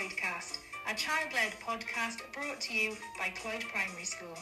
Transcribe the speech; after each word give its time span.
ClwydCast, 0.00 0.56
a 0.90 0.94
child 0.94 1.30
led 1.34 1.52
podcast 1.60 2.20
brought 2.32 2.58
to 2.58 2.72
you 2.72 2.96
by 3.18 3.28
Clwyd 3.28 3.68
Primary 3.68 4.04
School. 4.04 4.34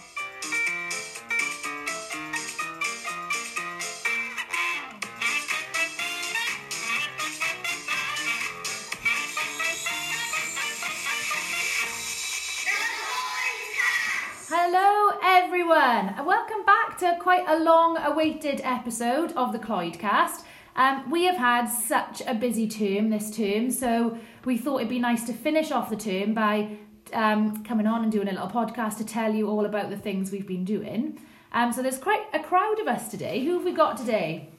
Hello, 14.48 15.18
everyone, 15.24 16.14
and 16.16 16.24
welcome 16.24 16.64
back 16.64 16.98
to 16.98 17.16
quite 17.20 17.44
a 17.48 17.58
long 17.58 17.96
awaited 17.96 18.60
episode 18.62 19.32
of 19.32 19.52
the 19.52 19.58
ClwydCast. 19.58 20.44
Um, 20.78 21.10
we 21.10 21.24
have 21.24 21.36
had 21.36 21.66
such 21.66 22.22
a 22.24 22.34
busy 22.34 22.68
term 22.68 23.10
this 23.10 23.32
term, 23.32 23.72
so 23.72 24.16
we 24.44 24.56
thought 24.56 24.76
it'd 24.76 24.88
be 24.88 25.00
nice 25.00 25.24
to 25.26 25.32
finish 25.32 25.72
off 25.72 25.90
the 25.90 25.96
term 25.96 26.34
by 26.34 26.78
um, 27.12 27.64
coming 27.64 27.88
on 27.88 28.04
and 28.04 28.12
doing 28.12 28.28
a 28.28 28.32
little 28.32 28.48
podcast 28.48 28.96
to 28.98 29.04
tell 29.04 29.34
you 29.34 29.48
all 29.48 29.66
about 29.66 29.90
the 29.90 29.96
things 29.96 30.30
we've 30.30 30.46
been 30.46 30.64
doing. 30.64 31.20
Um, 31.52 31.72
so 31.72 31.82
there's 31.82 31.98
quite 31.98 32.22
a 32.32 32.38
crowd 32.38 32.78
of 32.78 32.86
us 32.86 33.08
today. 33.08 33.44
Who 33.44 33.54
have 33.54 33.64
we 33.64 33.72
got 33.72 33.96
today? 33.96 34.50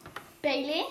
Bailey. 0.42 0.84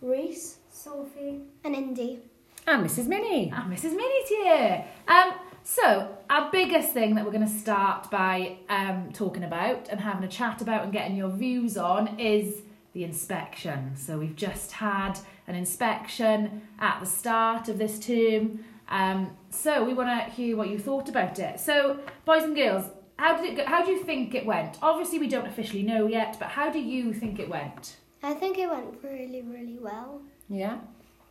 Rhys, 0.00 0.56
Sophie, 0.72 1.42
And 1.62 1.76
Indie. 1.76 2.18
And 2.66 2.84
Mrs. 2.84 3.06
Minnie. 3.06 3.52
Ah, 3.54 3.66
Mrs. 3.68 3.94
Minnie's 3.94 4.28
here. 4.28 4.84
Um, 5.06 5.34
so 5.62 6.18
our 6.28 6.50
biggest 6.50 6.92
thing 6.92 7.14
that 7.14 7.24
we're 7.24 7.30
going 7.30 7.46
to 7.46 7.58
start 7.60 8.10
by 8.10 8.56
um, 8.68 9.10
talking 9.12 9.44
about 9.44 9.88
and 9.88 10.00
having 10.00 10.24
a 10.24 10.28
chat 10.28 10.60
about 10.60 10.82
and 10.82 10.92
getting 10.92 11.16
your 11.16 11.30
views 11.30 11.76
on 11.76 12.18
is 12.18 12.62
the 12.92 13.04
inspection. 13.04 13.96
So 13.96 14.18
we've 14.18 14.36
just 14.36 14.72
had 14.72 15.18
an 15.46 15.54
inspection 15.54 16.62
at 16.78 17.00
the 17.00 17.06
start 17.06 17.68
of 17.68 17.78
this 17.78 17.98
term. 17.98 18.64
Um, 18.88 19.36
so 19.50 19.84
we 19.84 19.94
want 19.94 20.08
to 20.08 20.30
hear 20.34 20.56
what 20.56 20.68
you 20.68 20.78
thought 20.78 21.08
about 21.08 21.38
it. 21.38 21.60
So 21.60 21.98
boys 22.24 22.42
and 22.42 22.54
girls, 22.54 22.84
how 23.16 23.36
did 23.36 23.52
it 23.52 23.56
go? 23.56 23.64
How 23.64 23.84
do 23.84 23.92
you 23.92 24.02
think 24.02 24.34
it 24.34 24.44
went? 24.44 24.78
Obviously, 24.82 25.18
we 25.18 25.28
don't 25.28 25.46
officially 25.46 25.82
know 25.82 26.06
yet, 26.06 26.36
but 26.38 26.48
how 26.48 26.70
do 26.70 26.80
you 26.80 27.12
think 27.12 27.38
it 27.38 27.48
went? 27.48 27.96
I 28.22 28.34
think 28.34 28.58
it 28.58 28.68
went 28.68 29.02
really, 29.02 29.42
really 29.42 29.78
well. 29.78 30.22
Yeah. 30.48 30.78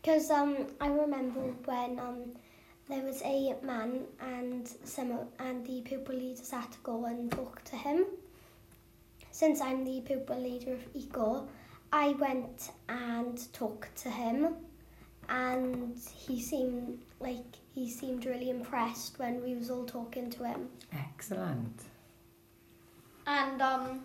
Because 0.02 0.32
um, 0.32 0.68
I 0.80 0.88
remember 0.88 1.42
when 1.66 2.00
um, 2.00 2.32
there 2.90 3.04
was 3.04 3.22
a 3.24 3.56
man 3.64 4.02
and 4.20 4.68
some 4.84 5.20
and 5.40 5.66
the 5.66 5.82
pupil 5.82 6.16
leaders 6.16 6.50
had 6.52 6.72
to 6.72 6.78
go 6.84 7.06
and 7.06 7.32
talk 7.32 7.64
to 7.66 7.76
him. 7.76 8.06
Since 9.32 9.62
I'm 9.62 9.86
the 9.86 10.02
pupil 10.02 10.40
leader 10.42 10.74
of 10.74 10.82
ECO, 10.94 11.48
I 11.94 12.10
went 12.14 12.72
and 12.90 13.38
talked 13.54 13.96
to 14.04 14.10
him, 14.10 14.56
and 15.30 15.98
he 16.16 16.42
seemed 16.42 17.00
like 17.20 17.46
he 17.76 17.90
seemed 17.90 18.26
really 18.26 18.50
impressed 18.50 19.20
when 19.20 19.44
we 19.44 19.56
was 19.56 19.70
all 19.70 19.86
talking 19.86 20.30
to 20.32 20.44
him. 20.44 20.70
Excellent. 20.94 21.84
and 23.28 23.62
um, 23.62 24.02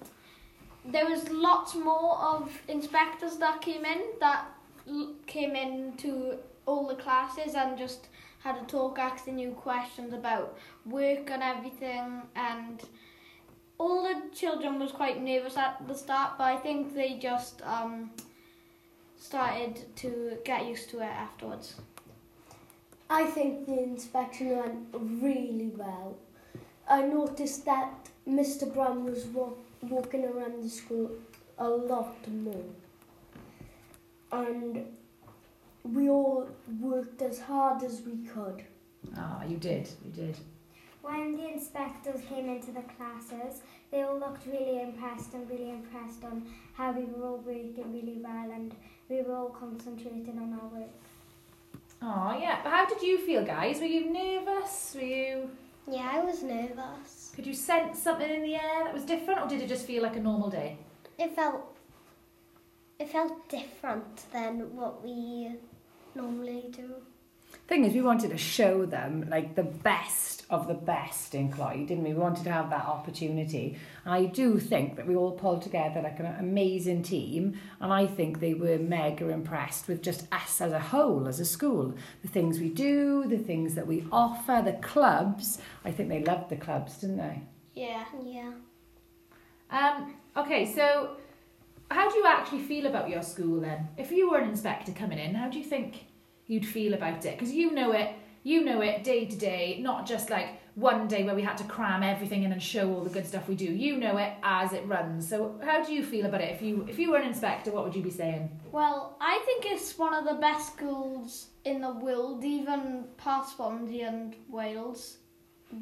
there 0.85 1.09
was 1.09 1.29
lots 1.31 1.75
more 1.75 2.17
of 2.19 2.51
inspectors 2.69 3.37
that 3.39 3.61
came 3.61 3.85
in 3.85 4.03
that 4.21 4.45
l- 4.89 5.15
came 5.27 5.57
into 5.57 6.37
all 6.67 6.87
the 6.87 6.95
classes 6.95 7.55
and 7.55 7.79
just 7.79 8.09
had 8.41 8.57
a 8.57 8.65
talk 8.67 8.99
asking 8.99 9.39
you 9.39 9.51
questions 9.53 10.13
about 10.13 10.57
work 10.85 11.31
and 11.31 11.43
everything 11.43 12.23
and 12.37 12.83
all 13.79 14.03
the 14.03 14.35
children 14.35 14.79
was 14.79 14.93
quite 14.93 15.23
nervous 15.23 15.57
at 15.57 15.87
the 15.87 15.95
start 15.95 16.39
but 16.39 16.45
I 16.45 16.57
think 16.57 16.95
they 16.95 17.19
just 17.19 17.63
um, 17.63 18.11
started 19.19 19.95
to 19.97 20.39
get 20.45 20.67
used 20.67 20.91
to 20.91 21.01
it 21.01 21.05
afterwards. 21.27 21.75
I 23.09 23.25
think 23.25 23.67
the 23.67 23.83
inspection 23.83 24.57
went 24.57 25.23
really 25.23 25.71
well. 25.77 26.17
I 26.89 27.03
noticed 27.03 27.65
that 27.67 27.93
Mr. 28.29 28.73
Brown 28.73 29.05
was 29.05 29.25
wa- 29.27 29.51
walking 29.83 30.25
around 30.25 30.63
the 30.63 30.69
school 30.69 31.11
a 31.59 31.69
lot 31.69 32.17
more. 32.29 32.65
And 34.33 34.87
we 35.85 36.09
all 36.09 36.49
worked 36.81 37.23
as 37.23 37.39
hard 37.39 37.83
as 37.85 38.03
we 38.03 38.27
could. 38.27 38.65
Ah, 39.17 39.45
you 39.45 39.57
did, 39.57 39.89
you 40.05 40.11
did. 40.11 40.37
When 41.07 41.37
the 41.37 41.53
inspectors 41.53 42.21
came 42.29 42.49
into 42.49 42.73
the 42.73 42.83
classes, 42.97 43.63
they 43.93 44.03
all 44.03 44.19
looked 44.19 44.45
really 44.47 44.83
impressed 44.83 45.35
and 45.35 45.49
really 45.49 45.71
impressed 45.71 46.25
on 46.25 46.45
how 46.75 46.91
we 46.91 47.05
were 47.05 47.25
all 47.29 47.37
working 47.37 47.93
really 47.93 48.19
well 48.21 48.51
and 48.51 48.75
we 49.09 49.23
were 49.23 49.37
all 49.37 49.51
concentrating 49.51 50.37
on 50.37 50.59
our 50.61 50.69
work. 50.81 50.91
Oh 52.03 52.37
yeah. 52.37 52.57
How 52.65 52.87
did 52.87 53.03
you 53.03 53.19
feel, 53.19 53.45
guys? 53.45 53.79
Were 53.79 53.87
you 53.87 54.13
nervous? 54.13 54.97
Were 54.97 55.03
you? 55.03 55.51
Yeah, 55.89 56.11
I 56.13 56.25
was 56.25 56.43
nervous. 56.43 57.33
Could 57.37 57.47
you 57.47 57.55
sense 57.55 58.03
something 58.03 58.29
in 58.29 58.43
the 58.43 58.57
air 58.57 58.85
that 58.85 58.93
was 58.93 59.05
different, 59.05 59.41
or 59.41 59.49
did 59.49 59.63
it 59.63 59.69
just 59.69 59.87
feel 59.87 60.03
like 60.03 60.17
a 60.17 60.21
normal 60.21 60.51
day? 60.51 60.77
It 61.19 61.37
felt 61.37 61.77
it 62.99 63.09
felt 63.11 63.49
different 63.49 64.25
than 64.33 64.75
what 64.75 65.05
we 65.05 65.53
normally 66.17 66.65
do. 66.73 66.95
Thing 67.69 67.85
is, 67.85 67.95
we 67.95 68.03
wanted 68.03 68.31
to 68.31 68.39
show 68.39 68.87
them 68.87 69.29
like 69.31 69.55
the 69.55 69.63
best 69.63 70.36
of 70.49 70.69
the 70.69 70.75
best 70.75 71.35
in 71.35 71.51
Clwyd, 71.51 71.89
didn't 71.89 72.05
we? 72.05 72.13
We 72.13 72.21
wanted 72.21 72.45
to 72.45 72.53
have 72.53 72.71
that 72.71 72.85
opportunity. 72.85 73.77
And 74.05 74.15
I 74.15 74.27
do 74.27 74.59
think 74.59 74.95
that 74.97 75.07
we 75.07 75.17
all 75.17 75.33
pulled 75.33 75.63
together 75.63 76.01
like 76.01 76.21
an 76.21 76.27
amazing 76.27 77.03
team, 77.03 77.59
and 77.81 77.93
I 77.93 78.07
think 78.07 78.39
they 78.39 78.55
were 78.55 78.79
mega 78.79 79.29
impressed 79.29 79.89
with 79.89 80.03
just 80.03 80.33
us 80.33 80.61
as 80.61 80.73
a 80.73 80.79
whole, 80.79 81.27
as 81.27 81.41
a 81.41 81.45
school. 81.45 81.95
The 82.23 82.29
things 82.29 82.61
we 82.61 82.69
do, 82.69 83.27
the 83.27 83.39
things 83.39 83.75
that 83.75 83.87
we 83.89 84.07
offer, 84.13 84.63
the 84.65 84.75
clubs. 84.75 85.59
I 85.85 85.91
think 85.91 86.09
they 86.09 86.23
loved 86.23 86.49
the 86.49 86.57
clubs, 86.57 86.99
didn't 86.99 87.17
they? 87.17 87.43
Yeah. 87.75 88.05
Yeah. 88.25 88.53
Um. 89.71 90.15
Okay. 90.37 90.65
So, 90.73 91.17
how 91.91 92.09
do 92.09 92.19
you 92.19 92.25
actually 92.27 92.63
feel 92.63 92.87
about 92.87 93.11
your 93.11 93.23
school 93.23 93.61
then? 93.61 93.89
If 93.97 94.13
you 94.13 94.31
were 94.31 94.39
an 94.39 94.49
inspector 94.49 94.93
coming 94.93 95.19
in, 95.19 95.35
how 95.35 95.49
do 95.49 95.59
you 95.59 95.65
think 95.65 96.07
you'd 96.47 96.67
feel 96.67 96.95
about 96.95 97.25
it? 97.25 97.37
Because 97.37 97.53
you 97.53 97.73
know 97.73 97.91
it. 97.91 98.13
You 98.47 98.65
know 98.65 98.81
it 98.81 99.03
day 99.03 99.25
to 99.25 99.35
day, 99.35 99.79
not 99.81 100.07
just 100.07 100.31
like 100.31 100.51
one 100.77 101.09
day 101.09 101.25
where 101.25 101.35
we 101.35 101.43
had 101.43 101.57
to 101.57 101.65
cram 101.65 102.05
everything 102.05 102.45
in 102.45 102.53
and 102.53 102.63
show 102.63 102.95
all 102.95 103.01
the 103.03 103.11
good 103.11 103.27
stuff 103.27 103.49
we 103.49 103.57
do. 103.57 103.65
You 103.65 103.97
know 103.97 104.19
it 104.19 104.35
as 104.45 104.73
it 104.73 104.87
runs. 104.87 105.29
So, 105.29 105.61
how 105.65 105.83
do 105.83 105.93
you 105.93 106.05
feel 106.05 106.27
about 106.27 106.41
it? 106.41 106.55
If 106.55 106.63
you 106.63 106.87
if 106.89 106.97
you 106.97 107.11
were 107.11 107.17
an 107.17 107.27
inspector, 107.27 107.73
what 107.73 107.83
would 107.83 107.97
you 107.97 108.05
be 108.05 108.11
saying? 108.11 108.49
Well, 108.71 109.17
I 109.21 109.43
think 109.47 109.67
it's 109.67 109.99
one 109.99 110.15
of 110.15 110.25
the 110.25 110.35
best 110.35 110.75
schools 110.75 111.49
in 111.65 111.81
the 111.81 111.91
world, 111.91 112.45
even 112.45 113.07
past 113.17 113.57
Swansea 113.57 114.07
and 114.07 114.37
Wales. 114.49 115.19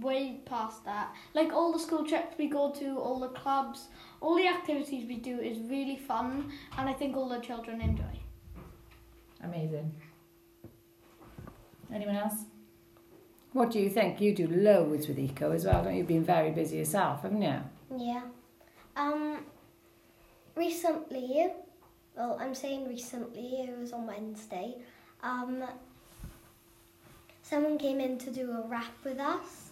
Way 0.00 0.40
past 0.46 0.86
that. 0.86 1.14
Like 1.34 1.52
all 1.52 1.70
the 1.70 1.78
school 1.78 2.06
trips 2.06 2.38
we 2.38 2.48
go 2.48 2.70
to, 2.70 2.98
all 2.98 3.20
the 3.20 3.28
clubs, 3.28 3.88
all 4.22 4.36
the 4.36 4.48
activities 4.48 5.06
we 5.06 5.16
do 5.16 5.38
is 5.38 5.58
really 5.68 5.96
fun, 5.96 6.50
and 6.78 6.88
I 6.88 6.94
think 6.94 7.14
all 7.14 7.28
the 7.28 7.40
children 7.40 7.82
enjoy. 7.82 8.18
Amazing. 9.42 9.92
Anyone 11.92 12.16
else? 12.16 12.46
What 13.54 13.70
do 13.70 13.78
you 13.78 13.88
think? 13.88 14.20
You 14.20 14.34
do 14.34 14.48
loads 14.48 15.06
with 15.06 15.16
Eco 15.16 15.52
as 15.52 15.64
well, 15.64 15.84
don't 15.84 15.92
you? 15.92 15.98
You've 15.98 16.08
been 16.08 16.24
very 16.24 16.50
busy 16.50 16.78
yourself, 16.78 17.22
haven't 17.22 17.40
you? 17.40 17.60
Yeah. 17.96 18.22
Um 18.96 19.44
recently 20.56 21.52
well 22.16 22.36
I'm 22.40 22.54
saying 22.54 22.88
recently, 22.88 23.60
it 23.60 23.78
was 23.78 23.92
on 23.92 24.08
Wednesday. 24.08 24.74
Um 25.22 25.62
someone 27.42 27.78
came 27.78 28.00
in 28.00 28.18
to 28.18 28.30
do 28.32 28.50
a 28.50 28.66
rap 28.66 28.92
with 29.04 29.20
us 29.20 29.70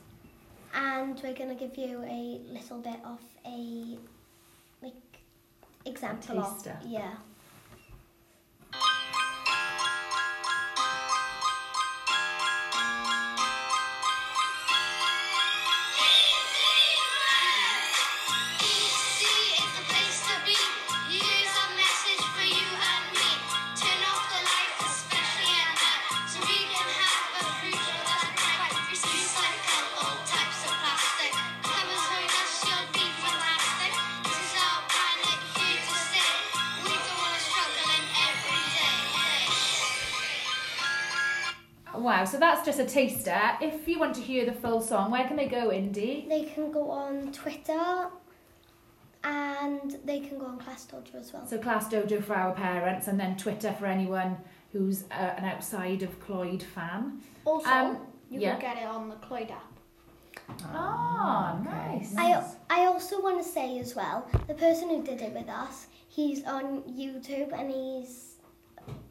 and 0.72 1.21
we're 1.21 1.34
gonna 1.34 1.56
give 1.56 1.76
you 1.76 2.04
a 2.04 2.41
little 2.53 2.78
bit 2.78 3.00
of 3.04 3.19
a 3.44 3.98
like 4.81 4.94
example 5.84 6.38
of 6.38 6.69
yeah. 6.87 7.15
Wow, 42.03 42.25
so 42.25 42.39
that's 42.39 42.65
just 42.66 42.81
a 42.81 42.84
taster. 42.84 43.41
If 43.60 43.87
you 43.87 43.99
want 43.99 44.15
to 44.16 44.21
hear 44.21 44.45
the 44.45 44.53
full 44.53 44.81
song, 44.81 45.10
where 45.13 45.27
can 45.27 45.37
they 45.37 45.47
go, 45.47 45.69
Indie? 45.69 46.28
They 46.28 46.45
can 46.53 46.72
go 46.72 46.91
on 46.91 47.31
Twitter 47.33 48.09
and 49.25 49.99
they 50.04 50.19
can 50.21 50.39
go 50.39 50.47
on 50.47 50.59
Class 50.59 50.87
Dojo 50.87 51.15
as 51.21 51.33
well. 51.33 51.47
So 51.47 51.59
Class 51.59 51.89
Dojo 51.89 52.22
for 52.25 52.34
our 52.34 52.53
parents, 52.54 53.07
and 53.07 53.19
then 53.21 53.37
Twitter 53.37 53.72
for 53.78 53.87
anyone 53.87 54.37
who's 54.72 55.04
uh, 55.13 55.15
an 55.15 55.45
outside 55.45 56.03
of 56.03 56.19
Clwyd 56.21 56.63
fan. 56.63 57.21
Also, 57.45 57.69
Um, 57.69 57.99
You 58.31 58.41
Yeah. 58.41 58.53
can 58.57 58.60
get 58.60 58.83
it 58.83 58.87
on 58.89 59.09
the 59.10 59.16
Clwyd 59.16 59.51
app. 59.53 59.69
Oh, 60.75 61.59
nice. 61.65 62.15
I, 62.19 62.43
I 62.71 62.87
also 62.87 63.22
want 63.22 63.41
to 63.43 63.49
say 63.49 63.78
as 63.78 63.95
well, 63.95 64.27
the 64.49 64.54
person 64.54 64.89
who 64.89 65.03
did 65.03 65.21
it 65.22 65.33
with 65.33 65.49
us, 65.49 65.87
he's 66.09 66.43
on 66.45 66.83
YouTube 66.83 67.53
and 67.53 67.71
he's 67.71 68.37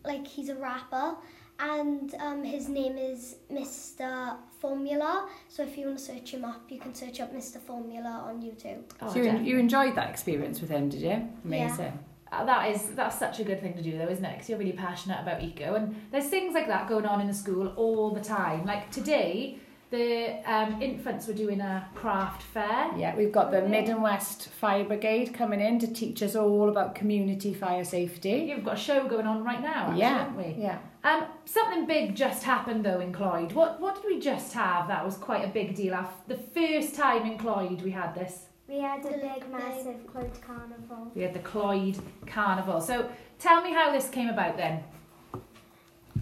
like 0.04 0.26
he's 0.28 0.50
a 0.50 0.56
rapper 0.56 1.16
and 1.62 2.16
um, 2.20 2.44
his 2.44 2.68
name 2.68 2.98
is 2.98 3.36
Mr. 3.52 4.36
Formula. 4.60 5.28
So 5.48 5.64
if 5.64 5.78
you 5.78 5.86
want 5.88 6.00
to 6.00 6.04
search 6.04 6.32
him 6.34 6.44
up, 6.44 6.64
you 6.70 6.80
can 6.80 6.94
search 6.94 7.20
up 7.20 7.34
Mr. 7.34 7.60
Formula 7.60 8.24
on 8.28 8.42
YouTube. 8.42 8.82
Oh, 9.02 9.10
So 9.10 9.18
you, 9.18 9.24
definitely. 9.26 9.50
you 9.50 9.60
enjoyed 9.60 9.96
that 9.96 10.10
experience 10.10 10.60
with 10.62 10.70
him, 10.70 10.90
did 10.90 11.02
you? 11.02 11.28
Amazing. 11.46 11.98
Uh, 12.32 12.46
that 12.46 12.70
is 12.74 12.90
that's 12.96 13.20
such 13.20 13.40
a 13.42 13.44
good 13.44 13.60
thing 13.62 13.74
to 13.74 13.82
do 13.82 13.98
though 13.98 14.08
isn't 14.08 14.24
it 14.24 14.32
because 14.32 14.48
you're 14.50 14.58
really 14.58 14.72
passionate 14.72 15.20
about 15.22 15.44
eco 15.44 15.76
and 15.76 15.94
there's 16.12 16.28
things 16.30 16.54
like 16.54 16.66
that 16.66 16.88
going 16.88 17.06
on 17.06 17.20
in 17.20 17.28
the 17.28 17.34
school 17.34 17.68
all 17.76 18.12
the 18.12 18.22
time 18.22 18.64
like 18.66 18.90
today 18.90 19.58
the 19.90 20.40
um, 20.50 20.82
infants 20.82 21.28
were 21.28 21.34
doing 21.34 21.60
a 21.60 21.86
craft 21.94 22.42
fair 22.44 22.90
Yeah, 22.98 23.14
we've 23.18 23.34
got 23.34 23.52
the 23.52 23.62
Mid 23.64 23.90
and 23.90 24.02
West 24.02 24.48
Fire 24.48 24.86
Brigade 24.86 25.34
coming 25.34 25.60
in 25.60 25.78
to 25.80 25.88
teach 25.94 26.24
us 26.24 26.38
all 26.38 26.70
about 26.70 26.96
community 26.96 27.54
fire 27.54 27.84
safety. 27.84 28.46
you've 28.50 28.64
got 28.64 28.76
a 28.76 28.80
show 28.80 29.06
going 29.10 29.28
on 29.28 29.44
right 29.44 29.62
now 29.62 29.88
actually, 29.88 30.00
Yeah, 30.00 30.18
haven't 30.20 30.38
we 30.58 30.64
yeah. 30.64 30.78
Um, 31.04 31.26
something 31.46 31.86
big 31.88 32.16
just 32.16 32.44
happened 32.44 32.86
though 32.86 33.00
in 33.00 33.12
Clwyd. 33.12 33.54
what 33.54 33.82
what 33.82 33.96
did 33.96 34.06
we 34.06 34.20
just 34.20 34.54
have 34.54 34.88
that 34.88 35.04
was 35.04 35.16
quite 35.18 35.44
a 35.44 35.48
big 35.48 35.76
deal 35.76 35.94
the 36.28 36.38
first 36.38 36.96
time 36.96 37.26
in 37.26 37.38
Clwyd 37.38 37.82
we 37.82 37.92
had 37.92 38.14
this 38.14 38.46
We 38.68 38.80
had 38.80 39.04
a 39.06 39.18
big, 39.18 39.50
massive 39.52 40.00
Clwyd 40.12 40.40
carnival. 40.42 41.12
we 41.16 41.24
had 41.24 41.34
the 41.34 41.40
Clwyd 41.40 42.00
Carnival 42.28 42.82
so 42.82 43.10
tell 43.40 43.62
me 43.64 43.74
how 43.74 43.92
this 43.92 44.10
came 44.10 44.30
about 44.30 44.58
then 44.58 44.84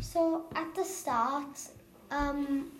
So 0.01 0.45
at 0.55 0.73
the 0.75 0.85
start 0.85 1.59
um, 2.09 2.71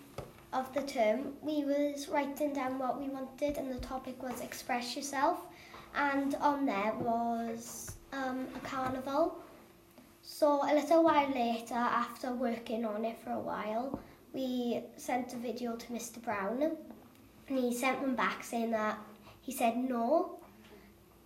of 0.52 0.72
the 0.74 0.82
term, 0.82 1.34
we 1.42 1.64
was 1.64 2.08
writing 2.08 2.52
down 2.52 2.78
what 2.78 3.00
we 3.00 3.08
wanted, 3.08 3.56
and 3.56 3.70
the 3.70 3.78
topic 3.80 4.22
was 4.22 4.40
express 4.40 4.96
yourself. 4.96 5.38
And 5.94 6.34
on 6.36 6.66
there 6.66 6.94
was 6.98 7.92
um, 8.12 8.46
a 8.54 8.60
carnival. 8.60 9.38
So 10.22 10.62
a 10.62 10.72
little 10.74 11.02
while 11.04 11.30
later, 11.30 11.74
after 11.74 12.32
working 12.32 12.84
on 12.84 13.04
it 13.04 13.18
for 13.22 13.30
a 13.32 13.38
while, 13.40 13.98
we 14.32 14.80
sent 14.96 15.32
a 15.32 15.36
video 15.36 15.76
to 15.76 15.86
Mr. 15.92 16.22
Brown, 16.22 16.62
and 16.62 17.58
he 17.58 17.74
sent 17.74 18.00
one 18.00 18.14
back 18.14 18.44
saying 18.44 18.70
that 18.70 18.98
he 19.40 19.52
said 19.52 19.76
no. 19.76 20.38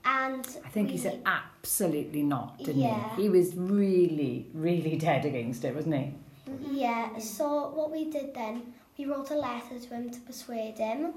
And 0.04 0.46
I 0.64 0.68
think 0.68 0.90
he 0.90 0.98
said 0.98 1.22
absolutely 1.24 2.22
not, 2.22 2.58
didn't 2.58 2.82
Yeah. 2.82 3.16
he? 3.16 3.22
He 3.22 3.28
was 3.28 3.54
really, 3.56 4.46
really 4.52 4.96
dead 4.96 5.24
against 5.24 5.64
it, 5.64 5.74
wasn't 5.74 5.94
he? 5.96 6.14
Yeah, 6.70 7.18
so 7.18 7.70
what 7.74 7.90
we 7.90 8.10
did 8.10 8.34
then, 8.34 8.74
we 8.98 9.06
wrote 9.06 9.30
a 9.30 9.34
letter 9.34 9.78
to 9.78 9.88
him 9.94 10.10
to 10.10 10.20
persuade 10.20 10.78
him. 10.78 11.14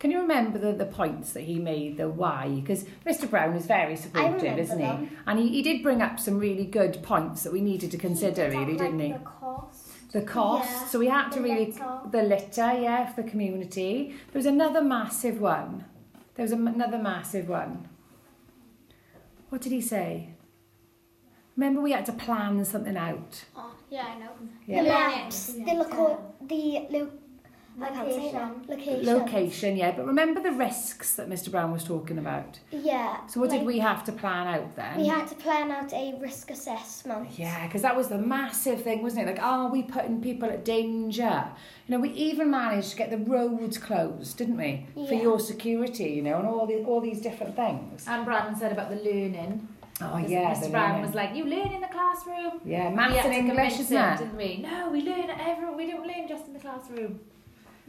Can 0.00 0.10
you 0.10 0.18
remember 0.20 0.58
the, 0.58 0.72
the 0.72 0.86
points 0.86 1.34
that 1.34 1.42
he 1.42 1.58
made, 1.58 1.98
the 1.98 2.08
why? 2.08 2.48
Because 2.48 2.84
Mr. 3.06 3.28
Brown 3.28 3.54
is 3.54 3.66
very 3.66 3.96
supportive, 3.96 4.58
isn't 4.58 4.78
he? 4.78 4.84
them. 4.84 5.10
And 5.26 5.38
he, 5.38 5.48
he 5.50 5.62
did 5.62 5.82
bring 5.82 6.00
up 6.00 6.18
some 6.18 6.38
really 6.38 6.64
good 6.64 7.02
points 7.02 7.42
that 7.42 7.52
we 7.52 7.60
needed 7.60 7.90
to 7.90 7.98
consider, 7.98 8.50
He 8.50 8.56
really, 8.56 8.76
didn't 8.78 8.98
he? 8.98 9.12
The 9.12 9.18
cost. 9.18 10.12
The 10.12 10.22
cost. 10.22 10.70
Yeah. 10.70 10.86
So 10.86 10.98
we 10.98 11.08
had 11.08 11.28
to 11.32 11.40
really 11.42 11.66
litter. 11.66 11.98
the 12.10 12.22
litter, 12.22 12.72
yeah, 12.80 13.12
for 13.12 13.22
the 13.22 13.30
community. 13.30 14.14
There 14.32 14.38
was 14.38 14.46
another 14.46 14.82
massive 14.82 15.38
one. 15.38 15.84
There 16.34 16.44
was 16.44 16.52
a, 16.52 16.56
another 16.56 16.98
massive 16.98 17.48
one. 17.50 17.86
What 19.50 19.60
did 19.60 19.72
he 19.72 19.82
say? 19.82 20.30
Remember, 21.56 21.82
we 21.82 21.92
had 21.92 22.06
to 22.06 22.12
plan 22.14 22.64
something 22.64 22.96
out. 22.96 23.44
Oh, 23.54 23.74
yeah, 23.90 24.06
I 24.14 24.18
know. 24.18 24.30
Yeah. 24.66 24.82
The 24.82 24.88
Learning. 24.88 25.16
maps, 25.18 25.46
the 25.52 25.74
loco- 25.74 26.34
the 26.40 26.86
lo- 26.88 27.10
I 27.80 27.88
can't 27.88 28.12
say 28.12 28.28
it. 28.28 28.34
Location. 28.34 28.64
Location. 28.68 29.06
Location, 29.18 29.76
yeah. 29.76 29.92
But 29.92 30.06
remember 30.06 30.42
the 30.42 30.52
risks 30.52 31.14
that 31.16 31.28
Mr. 31.28 31.50
Brown 31.50 31.72
was 31.72 31.84
talking 31.84 32.18
about. 32.18 32.58
Yeah. 32.70 33.26
So 33.26 33.40
what 33.40 33.50
did 33.50 33.64
we 33.64 33.78
have 33.78 34.04
to 34.04 34.12
plan 34.12 34.46
out 34.46 34.76
then? 34.76 34.98
We 34.98 35.06
had 35.06 35.26
to 35.28 35.34
plan 35.34 35.70
out 35.70 35.92
a 35.92 36.14
risk 36.20 36.50
assessment. 36.50 37.28
Yeah, 37.38 37.66
because 37.66 37.82
that 37.82 37.96
was 37.96 38.08
the 38.08 38.18
massive 38.18 38.82
thing, 38.82 39.02
wasn't 39.02 39.28
it? 39.28 39.32
Like, 39.32 39.42
are 39.42 39.68
we 39.70 39.82
putting 39.82 40.20
people 40.20 40.48
at 40.50 40.64
danger? 40.64 41.44
You 41.86 41.94
know, 41.96 42.00
we 42.00 42.10
even 42.10 42.50
managed 42.50 42.90
to 42.90 42.96
get 42.96 43.10
the 43.10 43.18
roads 43.18 43.78
closed, 43.78 44.36
didn't 44.36 44.56
we? 44.56 44.86
For 45.06 45.14
your 45.14 45.38
security, 45.40 46.10
you 46.10 46.22
know, 46.22 46.38
and 46.38 46.46
all 46.46 46.66
the, 46.66 46.84
all 46.84 47.00
these 47.00 47.20
different 47.20 47.56
things. 47.56 48.06
and 48.08 48.24
Brandon 48.24 48.56
said 48.56 48.72
about 48.72 48.90
the 48.90 48.96
learning 48.96 49.68
Oh, 50.02 50.12
'Cause 50.18 50.30
yeah. 50.30 50.54
Mr. 50.54 50.70
Brown 50.70 50.88
learning. 50.92 51.02
was 51.06 51.14
like, 51.14 51.34
"You 51.34 51.44
learn 51.44 51.72
in 51.72 51.82
the 51.82 51.86
classroom." 51.88 52.58
Yeah, 52.64 52.88
We 52.88 52.94
maths 52.96 53.16
had 53.16 53.24
and 53.26 53.34
to 53.34 53.38
English, 53.40 53.56
convince 53.56 53.80
isn't 53.80 53.96
it? 53.98 54.18
Didn't 54.18 54.36
we? 54.38 54.56
No, 54.62 54.88
we 54.88 55.02
learn 55.02 55.28
at 55.28 55.40
every. 55.46 55.74
We 55.74 55.90
don't 55.90 56.06
learn 56.06 56.26
just 56.26 56.46
in 56.46 56.54
the 56.54 56.58
classroom. 56.58 57.20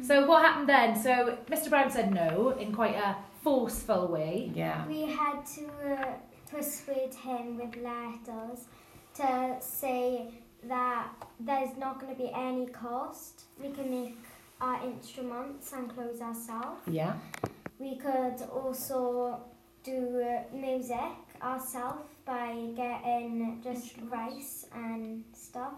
So 0.03 0.25
what 0.25 0.44
happened 0.44 0.69
then? 0.69 0.95
So 1.01 1.38
Mr. 1.50 1.69
Brown 1.69 1.92
said 1.92 2.13
no 2.13 2.50
in 2.51 2.74
quite 2.74 2.95
a 2.95 3.15
forceful 3.44 4.07
way. 4.07 4.51
Yeah. 4.53 4.86
We 4.88 5.03
had 5.03 5.45
to 5.57 5.68
uh, 5.94 6.06
persuade 6.50 7.13
him 7.13 7.57
with 7.57 7.75
letters 7.77 8.65
to 9.15 9.57
say 9.59 10.31
that 10.63 11.09
there's 11.39 11.75
not 11.77 12.00
going 12.00 12.13
to 12.15 12.21
be 12.21 12.31
any 12.33 12.68
cost. 12.68 13.44
We 13.62 13.71
can 13.71 13.89
make 13.89 14.18
our 14.59 14.83
instruments 14.86 15.74
and 15.74 15.89
clothes 15.94 16.21
ourselves. 16.21 16.81
Yeah. 16.88 17.15
We 17.80 17.95
could 17.95 18.42
also 18.53 19.39
do 19.83 20.21
uh, 20.21 20.56
music 20.56 21.18
ourselves 21.42 22.03
by 22.25 22.69
getting 22.75 23.59
just 23.63 23.95
rice 24.09 24.68
and 24.74 25.24
stuff. 25.33 25.74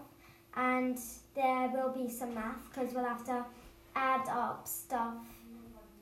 And 0.56 0.98
there 1.34 1.68
will 1.68 1.92
be 1.92 2.08
some 2.10 2.34
math 2.34 2.62
because 2.68 2.94
we'll 2.94 3.06
have 3.06 3.24
to 3.24 3.44
add 3.94 4.28
up 4.28 4.66
stuff 4.66 5.14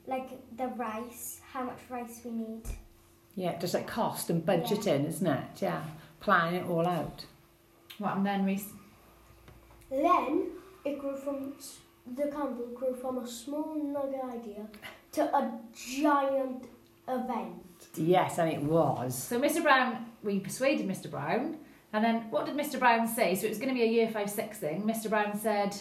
like 0.07 0.29
the 0.57 0.67
rice, 0.67 1.39
how 1.51 1.63
much 1.63 1.79
rice 1.89 2.21
we 2.25 2.31
need. 2.31 2.63
Yeah, 3.35 3.57
just 3.57 3.73
like 3.73 3.87
cost 3.87 4.29
and 4.29 4.45
budgeting, 4.45 5.07
isn't 5.07 5.25
it? 5.25 5.61
Yeah. 5.61 5.83
Planning 6.19 6.61
it 6.61 6.69
all 6.69 6.85
out. 6.87 7.25
What 7.97 8.17
and 8.17 8.25
then, 8.25 8.45
Rhys? 8.45 8.67
Then 9.89 10.49
it 10.85 10.99
grew 10.99 11.15
from 11.15 11.53
the 12.15 12.23
candle 12.23 12.67
grew 12.75 12.93
from 12.93 13.19
a 13.19 13.27
small 13.27 13.75
nugget 13.75 14.19
idea 14.25 14.67
to 15.13 15.23
a 15.35 15.59
giant 15.73 16.65
event. 17.07 17.63
Yes, 17.95 18.37
and 18.39 18.51
it 18.51 18.61
was. 18.61 19.15
So 19.15 19.39
Mr. 19.39 19.61
Brown, 19.61 20.05
we 20.21 20.39
persuaded 20.39 20.87
Mr. 20.87 21.09
Brown, 21.09 21.57
and 21.93 22.03
then 22.03 22.29
what 22.29 22.45
did 22.45 22.55
Mr. 22.55 22.79
Brown 22.79 23.07
say? 23.07 23.35
So 23.35 23.45
it 23.45 23.49
was 23.49 23.57
going 23.57 23.69
to 23.69 23.75
be 23.75 23.83
a 23.83 23.87
year 23.87 24.09
five 24.09 24.29
six 24.29 24.57
thing. 24.57 24.83
Mr. 24.83 25.09
Brown 25.09 25.39
said 25.39 25.75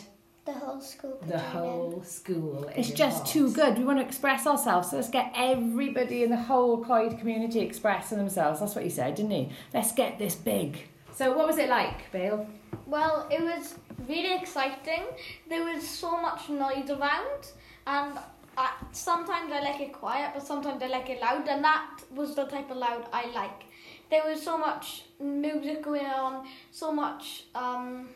The 0.44 0.52
whole 0.52 0.80
school 0.80 1.18
the 1.20 1.26
join 1.28 1.38
in. 1.38 1.46
whole 1.46 2.02
school. 2.04 2.70
It's 2.74 2.88
is 2.88 2.94
just 2.94 3.26
too 3.26 3.52
good. 3.52 3.78
We 3.78 3.84
want 3.84 4.00
to 4.00 4.04
express 4.04 4.46
ourselves, 4.46 4.90
so 4.90 4.96
let's 4.96 5.08
get 5.08 5.32
everybody 5.36 6.24
in 6.24 6.30
the 6.30 6.36
whole 6.36 6.84
Clwyd 6.84 7.18
community 7.20 7.60
expressing 7.60 8.18
themselves. 8.18 8.58
That's 8.58 8.74
what 8.74 8.82
he 8.82 8.90
said, 8.90 9.14
didn't 9.14 9.30
he? 9.30 9.50
Let's 9.72 9.92
get 9.92 10.18
this 10.18 10.34
big. 10.34 10.88
So 11.14 11.36
what 11.36 11.46
was 11.46 11.58
it 11.58 11.68
like, 11.68 12.10
Bill? 12.10 12.46
Well, 12.86 13.28
it 13.30 13.40
was 13.40 13.76
really 14.08 14.34
exciting. 14.34 15.04
There 15.48 15.64
was 15.64 15.86
so 15.86 16.20
much 16.20 16.48
noise 16.48 16.90
around, 16.90 17.52
and 17.86 18.18
I, 18.56 18.72
sometimes 18.92 19.52
I 19.52 19.60
like 19.60 19.80
it 19.80 19.92
quiet, 19.92 20.32
but 20.34 20.46
sometimes 20.46 20.82
I 20.82 20.88
like 20.88 21.08
it 21.08 21.20
loud, 21.20 21.46
and 21.48 21.62
that 21.62 22.00
was 22.14 22.34
the 22.34 22.44
type 22.44 22.70
of 22.70 22.78
loud 22.78 23.08
I 23.12 23.26
like. 23.32 23.64
There 24.10 24.22
was 24.26 24.42
so 24.42 24.58
much 24.58 25.04
music 25.20 25.82
going 25.82 26.06
on, 26.06 26.46
so 26.70 26.92
much, 26.92 27.44
um, 27.54 28.08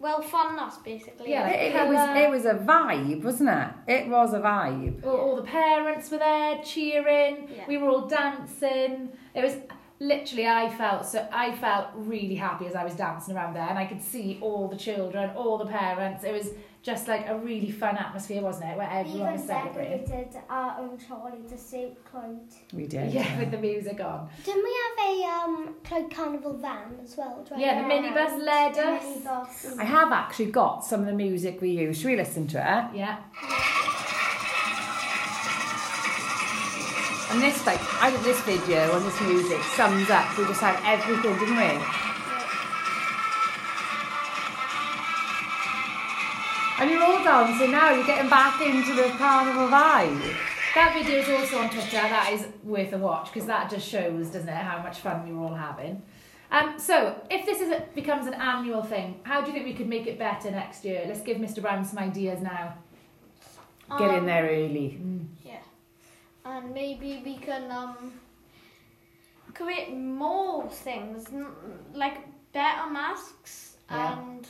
well, 0.00 0.22
funness 0.22 0.82
basically. 0.84 1.30
Yeah, 1.30 1.42
like 1.42 1.54
It, 1.56 1.74
it 1.74 1.88
was 1.88 2.16
it 2.16 2.30
was 2.30 2.44
a 2.44 2.54
vibe, 2.54 3.22
wasn't 3.22 3.50
it? 3.50 3.68
It 3.86 4.08
was 4.08 4.32
a 4.32 4.40
vibe. 4.40 5.04
All, 5.04 5.16
all 5.16 5.36
the 5.36 5.42
parents 5.42 6.10
were 6.10 6.18
there 6.18 6.62
cheering. 6.62 7.48
Yeah. 7.54 7.64
We 7.66 7.78
were 7.78 7.88
all 7.88 8.06
dancing. 8.06 9.10
It 9.34 9.42
was 9.42 9.56
literally 10.00 10.46
I 10.46 10.68
felt 10.68 11.06
so 11.06 11.26
I 11.32 11.52
felt 11.56 11.88
really 11.94 12.36
happy 12.36 12.66
as 12.66 12.74
I 12.74 12.84
was 12.84 12.94
dancing 12.94 13.36
around 13.36 13.54
there, 13.54 13.68
and 13.68 13.78
I 13.78 13.86
could 13.86 14.02
see 14.02 14.38
all 14.40 14.68
the 14.68 14.76
children, 14.76 15.30
all 15.30 15.58
the 15.58 15.66
parents. 15.66 16.24
It 16.24 16.32
was 16.32 16.50
just 16.82 17.08
like 17.08 17.26
a 17.28 17.36
really 17.36 17.70
fun 17.70 17.96
atmosphere, 17.96 18.40
wasn't 18.40 18.70
it? 18.70 18.78
Where 18.78 18.88
We 18.88 18.96
everyone 19.00 19.32
was 19.32 19.42
even 19.44 19.56
celebrating. 19.56 20.04
decorated 20.06 20.40
our 20.48 20.80
own 20.80 20.96
trolley 20.98 21.38
to 21.48 21.58
suit 21.58 21.96
Clwyd. 22.10 22.38
We 22.72 22.86
did. 22.86 23.12
Yeah, 23.12 23.38
with 23.38 23.50
the 23.50 23.58
music 23.58 24.00
on. 24.00 24.28
Didn't 24.44 24.62
we 24.64 24.76
have 24.84 25.08
a 25.08 25.24
um, 25.24 25.74
Clwyd 25.84 26.10
Carnival 26.14 26.54
van 26.56 26.96
as 27.02 27.16
well? 27.16 27.44
driving 27.46 27.66
Yeah, 27.66 27.82
the 27.82 27.88
around? 27.88 28.04
minibus 28.04 28.44
led 28.44 28.74
The 28.74 28.86
us. 28.86 29.02
minibus. 29.04 29.78
I 29.78 29.84
have 29.84 30.12
actually 30.12 30.46
got 30.52 30.84
some 30.84 31.00
of 31.00 31.06
the 31.06 31.12
music 31.12 31.60
we 31.60 31.70
use. 31.70 31.98
Should 31.98 32.06
we 32.08 32.16
listen 32.16 32.46
to 32.48 32.58
it? 32.58 32.96
Yeah. 32.96 33.18
And 37.30 37.42
this, 37.42 37.66
like, 37.66 37.78
I 38.02 38.10
think 38.10 38.24
this 38.24 38.40
video 38.40 38.96
and 38.96 39.04
this 39.04 39.20
music 39.20 39.62
sums 39.76 40.08
up. 40.08 40.36
We 40.38 40.44
just 40.46 40.60
had 40.62 40.80
everything, 40.86 41.38
didn't 41.38 41.56
we? 41.58 41.84
And 46.80 46.90
you're 46.90 47.02
all 47.02 47.22
dancing 47.24 47.72
now. 47.72 47.90
You're 47.92 48.06
getting 48.06 48.30
back 48.30 48.60
into 48.60 48.94
the 48.94 49.08
carnival 49.18 49.66
vibe. 49.68 50.34
That 50.74 50.94
video 50.94 51.18
is 51.18 51.28
also 51.28 51.58
on 51.62 51.70
Twitter. 51.70 51.90
That 51.92 52.30
is 52.32 52.46
worth 52.62 52.92
a 52.92 52.98
watch 52.98 53.32
because 53.32 53.46
that 53.48 53.68
just 53.70 53.88
shows, 53.88 54.28
doesn't 54.28 54.48
it, 54.48 54.54
how 54.54 54.80
much 54.82 54.98
fun 54.98 55.26
we 55.26 55.34
were 55.34 55.46
all 55.46 55.54
having. 55.54 56.02
Um, 56.50 56.78
so, 56.78 57.20
if 57.30 57.44
this 57.44 57.60
is 57.60 57.70
a, 57.70 57.84
becomes 57.94 58.26
an 58.26 58.34
annual 58.34 58.82
thing, 58.82 59.20
how 59.24 59.40
do 59.40 59.48
you 59.48 59.52
think 59.52 59.66
we 59.66 59.74
could 59.74 59.88
make 59.88 60.06
it 60.06 60.18
better 60.18 60.50
next 60.50 60.84
year? 60.84 61.04
Let's 61.06 61.20
give 61.20 61.36
Mr. 61.38 61.60
Brown 61.60 61.84
some 61.84 61.98
ideas 61.98 62.40
now. 62.40 62.74
Get 63.98 64.10
in 64.10 64.20
Um, 64.20 64.26
there 64.26 64.44
early. 64.44 64.98
Yeah. 65.44 65.56
And 66.44 66.72
maybe 66.72 67.22
we 67.24 67.36
can 67.38 67.70
um 67.70 68.12
create 69.54 69.92
more 69.94 70.68
things 70.70 71.26
like 71.92 72.18
better 72.52 72.88
masks 72.90 73.76
Yeah. 73.90 74.18
and 74.18 74.46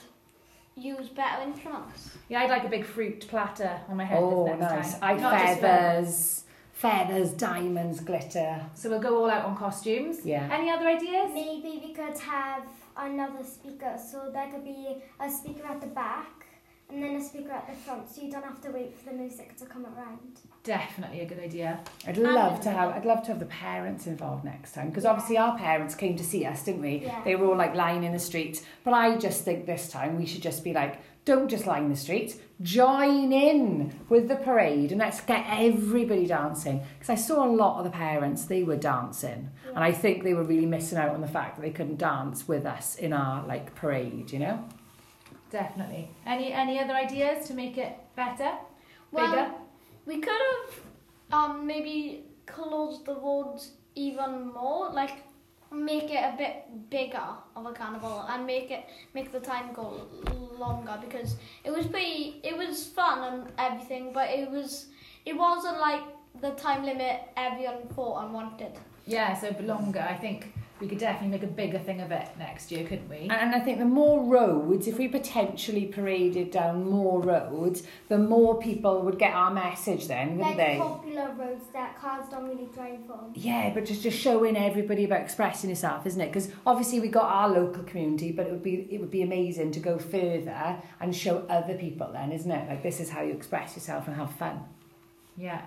use 0.78 1.08
better 1.08 1.42
instruments. 1.42 2.10
Yeah, 2.28 2.40
I'd 2.40 2.50
like 2.50 2.64
a 2.64 2.68
big 2.68 2.84
fruit 2.84 3.26
platter 3.28 3.80
on 3.88 3.96
my 3.96 4.04
head 4.04 4.18
Oh, 4.22 4.44
this 4.46 4.58
next 4.58 4.72
nice. 4.72 4.98
time. 4.98 5.16
I 5.16 5.20
Not 5.20 5.60
feathers, 5.60 6.44
feathers, 6.72 7.32
diamonds, 7.32 8.00
glitter. 8.00 8.60
So 8.74 8.88
we'll 8.90 9.00
go 9.00 9.16
all 9.22 9.30
out 9.30 9.44
on 9.44 9.56
costumes. 9.56 10.24
Yeah. 10.24 10.48
Any 10.52 10.70
other 10.70 10.86
ideas? 10.86 11.30
Maybe 11.32 11.80
we 11.84 11.92
could 11.92 12.18
have 12.18 12.62
another 12.96 13.42
speaker, 13.44 13.96
so 13.98 14.30
there 14.32 14.48
could 14.50 14.64
be 14.64 14.96
a 15.20 15.30
speaker 15.30 15.66
at 15.66 15.80
the 15.80 15.86
back 15.88 16.46
and 16.90 17.02
then 17.02 17.16
a 17.16 17.22
speaker 17.22 17.52
at 17.52 17.68
the 17.68 17.74
front, 17.74 18.08
so 18.10 18.22
you 18.22 18.30
don't 18.30 18.44
have 18.44 18.60
to 18.62 18.70
wait 18.70 18.96
for 18.96 19.10
the 19.10 19.16
music 19.16 19.56
to 19.58 19.66
come 19.66 19.84
around. 19.84 20.40
Definitely 20.64 21.20
a 21.20 21.26
good 21.26 21.38
idea. 21.38 21.80
I'd 22.06 22.16
love 22.16 22.60
to 22.62 22.70
have. 22.70 22.90
I'd 22.90 23.04
love 23.04 23.22
to 23.22 23.28
have 23.28 23.40
the 23.40 23.46
parents 23.46 24.06
involved 24.06 24.44
next 24.44 24.72
time 24.72 24.88
because 24.88 25.04
obviously 25.04 25.36
our 25.36 25.56
parents 25.58 25.94
came 25.94 26.16
to 26.16 26.24
see 26.24 26.46
us, 26.46 26.64
didn't 26.64 26.80
we? 26.80 27.02
Yeah. 27.04 27.22
They 27.24 27.36
were 27.36 27.46
all 27.46 27.56
like 27.56 27.74
lying 27.74 28.04
in 28.04 28.12
the 28.12 28.18
streets. 28.18 28.62
But 28.84 28.94
I 28.94 29.16
just 29.16 29.44
think 29.44 29.66
this 29.66 29.90
time 29.90 30.18
we 30.18 30.24
should 30.24 30.42
just 30.42 30.64
be 30.64 30.72
like, 30.72 31.00
don't 31.26 31.48
just 31.48 31.66
line 31.66 31.90
the 31.90 31.96
streets. 31.96 32.38
Join 32.62 33.32
in 33.32 34.00
with 34.08 34.28
the 34.28 34.36
parade 34.36 34.90
and 34.90 34.98
let's 34.98 35.20
get 35.20 35.44
everybody 35.46 36.26
dancing. 36.26 36.82
Because 36.98 37.10
I 37.10 37.16
saw 37.16 37.46
a 37.46 37.52
lot 37.52 37.78
of 37.78 37.84
the 37.84 37.90
parents; 37.90 38.46
they 38.46 38.62
were 38.62 38.76
dancing, 38.76 39.50
and 39.74 39.84
I 39.84 39.92
think 39.92 40.24
they 40.24 40.32
were 40.32 40.42
really 40.42 40.66
missing 40.66 40.96
out 40.96 41.10
on 41.10 41.20
the 41.20 41.28
fact 41.28 41.56
that 41.56 41.62
they 41.62 41.70
couldn't 41.70 41.98
dance 41.98 42.48
with 42.48 42.64
us 42.64 42.96
in 42.96 43.12
our 43.12 43.46
like 43.46 43.74
parade. 43.74 44.32
You 44.32 44.38
know? 44.38 44.68
Definitely. 45.50 46.10
Any 46.26 46.52
any 46.52 46.78
other 46.80 46.94
ideas 46.94 47.46
to 47.48 47.54
make 47.54 47.78
it 47.78 47.96
better? 48.16 48.52
Well, 49.10 49.30
Bigger? 49.30 49.50
we 50.06 50.20
could 50.20 50.40
have 50.50 50.80
um 51.32 51.66
maybe 51.66 52.24
closed 52.46 53.04
the 53.06 53.14
roads 53.14 53.72
even 53.94 54.52
more, 54.52 54.90
like 54.90 55.24
make 55.70 56.10
it 56.10 56.22
a 56.22 56.34
bit 56.36 56.64
bigger 56.90 57.28
of 57.54 57.66
a 57.66 57.72
carnival 57.72 58.24
and 58.30 58.46
make 58.46 58.70
it 58.70 58.86
make 59.14 59.32
the 59.32 59.40
time 59.40 59.72
go 59.74 60.00
longer 60.58 60.98
because 61.00 61.36
it 61.64 61.70
was 61.70 61.86
pretty 61.86 62.40
it 62.42 62.56
was 62.56 62.84
fun 62.86 63.32
and 63.32 63.52
everything, 63.58 64.12
but 64.12 64.28
it 64.30 64.50
was 64.50 64.86
it 65.24 65.36
wasn't 65.36 65.78
like 65.80 66.02
the 66.40 66.50
time 66.52 66.84
limit 66.84 67.20
everyone 67.36 67.86
thought 67.94 68.24
and 68.24 68.32
wanted. 68.34 68.72
Yeah, 69.06 69.34
so 69.34 69.54
longer. 69.60 70.00
I 70.00 70.14
think 70.14 70.52
we 70.80 70.86
could 70.86 70.98
definitely 70.98 71.36
make 71.36 71.42
a 71.42 71.52
bigger 71.52 71.78
thing 71.78 72.00
of 72.00 72.12
it 72.12 72.28
next 72.38 72.70
year, 72.70 72.86
couldn't 72.86 73.08
we? 73.08 73.22
And, 73.22 73.32
and 73.32 73.54
I 73.54 73.60
think 73.60 73.78
the 73.78 73.84
more 73.84 74.24
roads, 74.24 74.86
if 74.86 74.98
we 74.98 75.08
potentially 75.08 75.86
paraded 75.86 76.50
down 76.50 76.88
more 76.88 77.20
roads, 77.20 77.82
the 78.08 78.18
more 78.18 78.60
people 78.60 79.02
would 79.02 79.18
get 79.18 79.34
our 79.34 79.52
message 79.52 80.06
then, 80.06 80.36
wouldn't 80.36 80.56
like 80.56 80.56
they? 80.56 80.78
popular 80.78 81.32
roads 81.36 81.64
that 81.72 81.98
cars 81.98 82.28
don't 82.30 82.48
really 82.48 82.68
drive 82.72 83.10
on. 83.10 83.32
Yeah, 83.34 83.72
but 83.74 83.84
just 83.84 84.02
just 84.02 84.18
showing 84.18 84.56
everybody 84.56 85.04
about 85.04 85.20
expressing 85.20 85.70
yourself, 85.70 86.06
isn't 86.06 86.20
it? 86.20 86.26
Because 86.26 86.50
obviously 86.66 87.00
we 87.00 87.08
got 87.08 87.24
our 87.24 87.48
local 87.48 87.82
community, 87.82 88.32
but 88.32 88.46
it 88.46 88.52
would 88.52 88.62
be 88.62 88.86
it 88.90 89.00
would 89.00 89.10
be 89.10 89.22
amazing 89.22 89.72
to 89.72 89.80
go 89.80 89.98
further 89.98 90.76
and 91.00 91.14
show 91.14 91.44
other 91.48 91.74
people. 91.74 92.10
Then, 92.12 92.32
isn't 92.32 92.50
it? 92.50 92.68
Like 92.68 92.82
this 92.82 93.00
is 93.00 93.10
how 93.10 93.22
you 93.22 93.32
express 93.32 93.74
yourself 93.74 94.06
and 94.06 94.16
have 94.16 94.32
fun. 94.32 94.60
Yeah. 95.36 95.62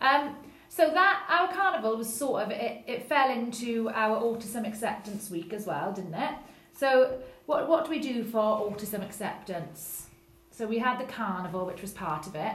Um, 0.00 0.36
so 0.72 0.88
that 0.88 1.24
our 1.28 1.52
carnival 1.52 1.96
was 1.96 2.08
sort 2.14 2.44
of 2.44 2.50
it, 2.52 2.82
it 2.86 3.08
fell 3.08 3.28
into 3.30 3.90
our 3.90 4.20
autism 4.22 4.66
acceptance 4.66 5.28
week 5.28 5.52
as 5.52 5.66
well, 5.66 5.92
didn't 5.92 6.14
it? 6.14 6.34
So 6.72 7.18
what 7.46 7.68
what 7.68 7.84
do 7.84 7.90
we 7.90 7.98
do 7.98 8.22
for 8.24 8.38
autism 8.70 9.02
acceptance? 9.04 10.06
So 10.52 10.66
we 10.66 10.78
had 10.78 11.00
the 11.00 11.04
carnival, 11.12 11.66
which 11.66 11.82
was 11.82 11.90
part 11.92 12.26
of 12.28 12.34
it. 12.36 12.52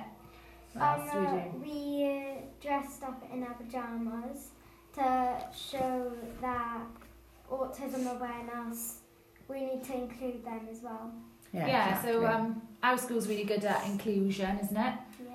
What 0.73 0.99
else 0.99 1.11
do 1.11 1.19
we 1.19 1.25
Um, 1.25 1.33
do? 1.51 1.57
we 1.67 2.05
uh, 2.05 2.41
dressed 2.61 3.03
up 3.03 3.21
in 3.33 3.43
our 3.43 3.53
pajamas 3.53 4.49
to 4.93 5.37
show 5.53 6.11
that 6.41 6.83
autism 7.51 8.03
awareness, 8.15 8.99
we 9.49 9.57
need 9.65 9.83
to 9.83 9.93
include 9.93 10.43
them 10.45 10.61
as 10.71 10.81
well. 10.81 11.11
Yeah. 11.53 11.67
Yeah, 11.67 11.87
exactly. 11.89 12.11
so 12.13 12.27
um, 12.27 12.61
our 12.83 12.97
school's 12.97 13.27
really 13.27 13.43
good 13.43 13.63
at 13.65 13.85
inclusion, 13.87 14.57
isn't 14.63 14.77
it? 14.77 14.93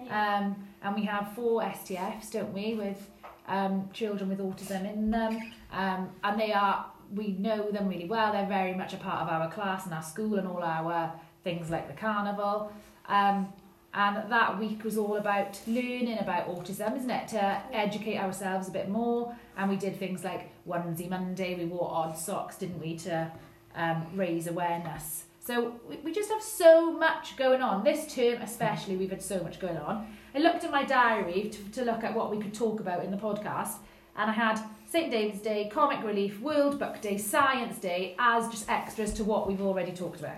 Um, 0.09 0.57
and 0.83 0.95
we 0.95 1.05
have 1.05 1.33
four 1.35 1.63
STFs, 1.63 2.31
don't 2.31 2.53
we, 2.53 2.75
with 2.75 3.09
um, 3.49 3.91
children 3.93 4.31
with 4.31 4.39
autism 4.39 4.91
in 4.91 5.11
them. 5.11 5.53
Um, 5.73 6.11
and 6.25 6.41
they 6.41 6.53
are, 6.53 6.87
we 7.15 7.33
know 7.33 7.71
them 7.71 7.89
really 7.89 8.07
well. 8.07 8.33
They're 8.33 8.47
very 8.47 8.75
much 8.75 8.95
a 8.95 8.97
part 8.97 9.23
of 9.23 9.29
our 9.29 9.51
class 9.51 9.85
and 9.85 9.95
our 9.95 10.03
school 10.03 10.37
and 10.37 10.49
all 10.49 10.63
our 10.63 11.13
things 11.45 11.71
like 11.71 11.89
the 11.89 11.95
carnival. 11.95 12.73
Um, 13.09 13.53
and 13.93 14.31
that 14.31 14.59
week 14.59 14.85
was 14.85 14.97
all 14.97 15.17
about 15.17 15.59
learning 15.67 16.19
about 16.21 16.49
autism, 16.49 16.97
isn't 16.97 17.11
it? 17.11 17.29
To 17.29 17.61
educate 17.73 18.19
ourselves 18.19 18.69
a 18.69 18.71
bit 18.71 18.89
more. 18.89 19.35
And 19.57 19.69
we 19.69 19.77
did 19.77 19.97
things 19.97 20.23
like 20.23 20.49
onesie 20.67 21.11
Monday. 21.11 21.57
We 21.57 21.65
wore 21.65 21.91
odd 21.91 22.17
socks, 22.17 22.57
didn't 22.57 22.79
we, 22.81 22.97
to 22.99 23.31
um, 23.75 24.07
raise 24.15 24.47
awareness. 24.47 25.25
So 25.51 25.75
we, 25.89 25.97
we 25.97 26.13
just 26.13 26.31
have 26.31 26.41
so 26.41 26.93
much 26.93 27.37
going 27.37 27.61
on. 27.61 27.83
This 27.83 28.15
term 28.15 28.41
especially, 28.41 28.95
we've 28.95 29.11
had 29.11 29.21
so 29.21 29.43
much 29.43 29.59
going 29.59 29.79
on. 29.79 30.07
I 30.33 30.39
looked 30.39 30.63
at 30.63 30.71
my 30.71 30.85
diary 30.85 31.51
to, 31.51 31.81
to 31.81 31.85
look 31.85 32.05
at 32.05 32.15
what 32.15 32.31
we 32.31 32.41
could 32.41 32.55
talk 32.55 32.79
about 32.79 33.05
in 33.05 33.11
the 33.11 33.17
podcast, 33.17 33.79
and 34.17 34.31
I 34.31 34.33
had 34.33 34.61
St. 34.89 35.11
David's 35.11 35.43
Day, 35.43 35.69
Comic 35.69 36.05
Relief, 36.05 36.41
World 36.41 36.79
Book 36.79 37.01
Day, 37.01 37.19
Science 37.19 37.79
Day 37.79 38.15
as 38.21 38.49
just 38.49 38.71
extras 38.71 39.13
to 39.15 39.25
what 39.25 39.49
we've 39.49 39.61
already 39.61 39.91
talked 39.91 40.21
about. 40.21 40.37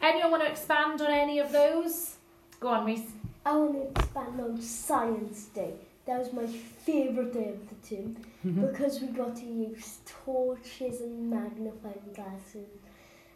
Anyone 0.00 0.30
want 0.30 0.44
to 0.44 0.50
expand 0.50 1.02
on 1.02 1.10
any 1.10 1.40
of 1.40 1.52
those? 1.52 2.16
Go 2.58 2.68
on, 2.68 2.86
Rhys. 2.86 3.02
I 3.44 3.54
want 3.54 3.74
to 3.74 4.00
expand 4.00 4.40
on 4.40 4.62
Science 4.62 5.44
Day. 5.54 5.74
That 6.06 6.20
was 6.20 6.32
my 6.32 6.46
favourite 6.46 7.34
day 7.34 7.50
of 7.50 7.68
the 7.68 7.96
term 7.96 8.16
mm-hmm. 8.46 8.66
because 8.66 9.02
we 9.02 9.08
got 9.08 9.36
to 9.36 9.44
use 9.44 9.98
torches 10.24 11.02
and 11.02 11.28
magnifying 11.28 12.00
glasses 12.14 12.68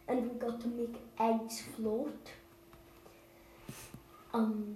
and 0.09 0.23
we 0.23 0.39
got 0.39 0.59
to 0.61 0.67
make 0.67 0.95
eggs 1.19 1.63
float. 1.75 2.31
Um, 4.33 4.75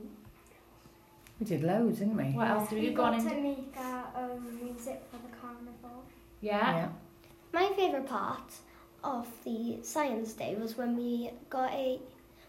we 1.40 1.46
did 1.46 1.64
loads, 1.64 2.00
didn't 2.00 2.16
we? 2.16 2.24
What 2.26 2.48
else 2.48 2.70
do 2.70 2.76
we 2.76 2.82
we 2.82 2.88
do? 2.90 2.96
Go 2.96 3.04
on 3.04 3.24
got 3.24 3.30
to 3.30 3.42
make 3.42 3.74
our 3.78 4.08
own 4.16 4.64
music 4.64 5.04
for 5.12 5.18
the 5.18 5.36
carnival. 5.36 6.06
Yeah. 6.42 6.90
My 7.52 7.72
favourite 7.76 8.08
part 8.08 8.54
of 9.04 9.28
the 9.44 9.80
science 9.82 10.34
day 10.34 10.56
was 10.56 10.78
when 10.78 10.96
we 10.96 11.32
got 11.50 11.72
a 11.74 12.00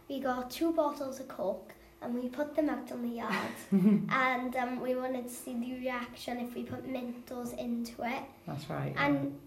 we 0.08 0.20
got 0.20 0.50
two 0.50 0.72
bottles 0.72 1.18
of 1.18 1.28
Coke 1.28 1.72
and 2.02 2.14
we 2.14 2.28
put 2.28 2.54
them 2.54 2.68
out 2.68 2.92
on 2.92 3.02
the 3.02 3.16
yard 3.16 3.54
and 3.72 4.54
um, 4.56 4.80
we 4.80 4.94
wanted 4.94 5.24
to 5.24 5.34
see 5.34 5.54
the 5.54 5.74
reaction 5.80 6.38
if 6.38 6.54
we 6.54 6.62
put 6.62 6.86
Mentos 6.86 7.56
into 7.58 8.02
it. 8.02 8.22
That's 8.46 8.68
right. 8.68 8.94
And 8.96 9.38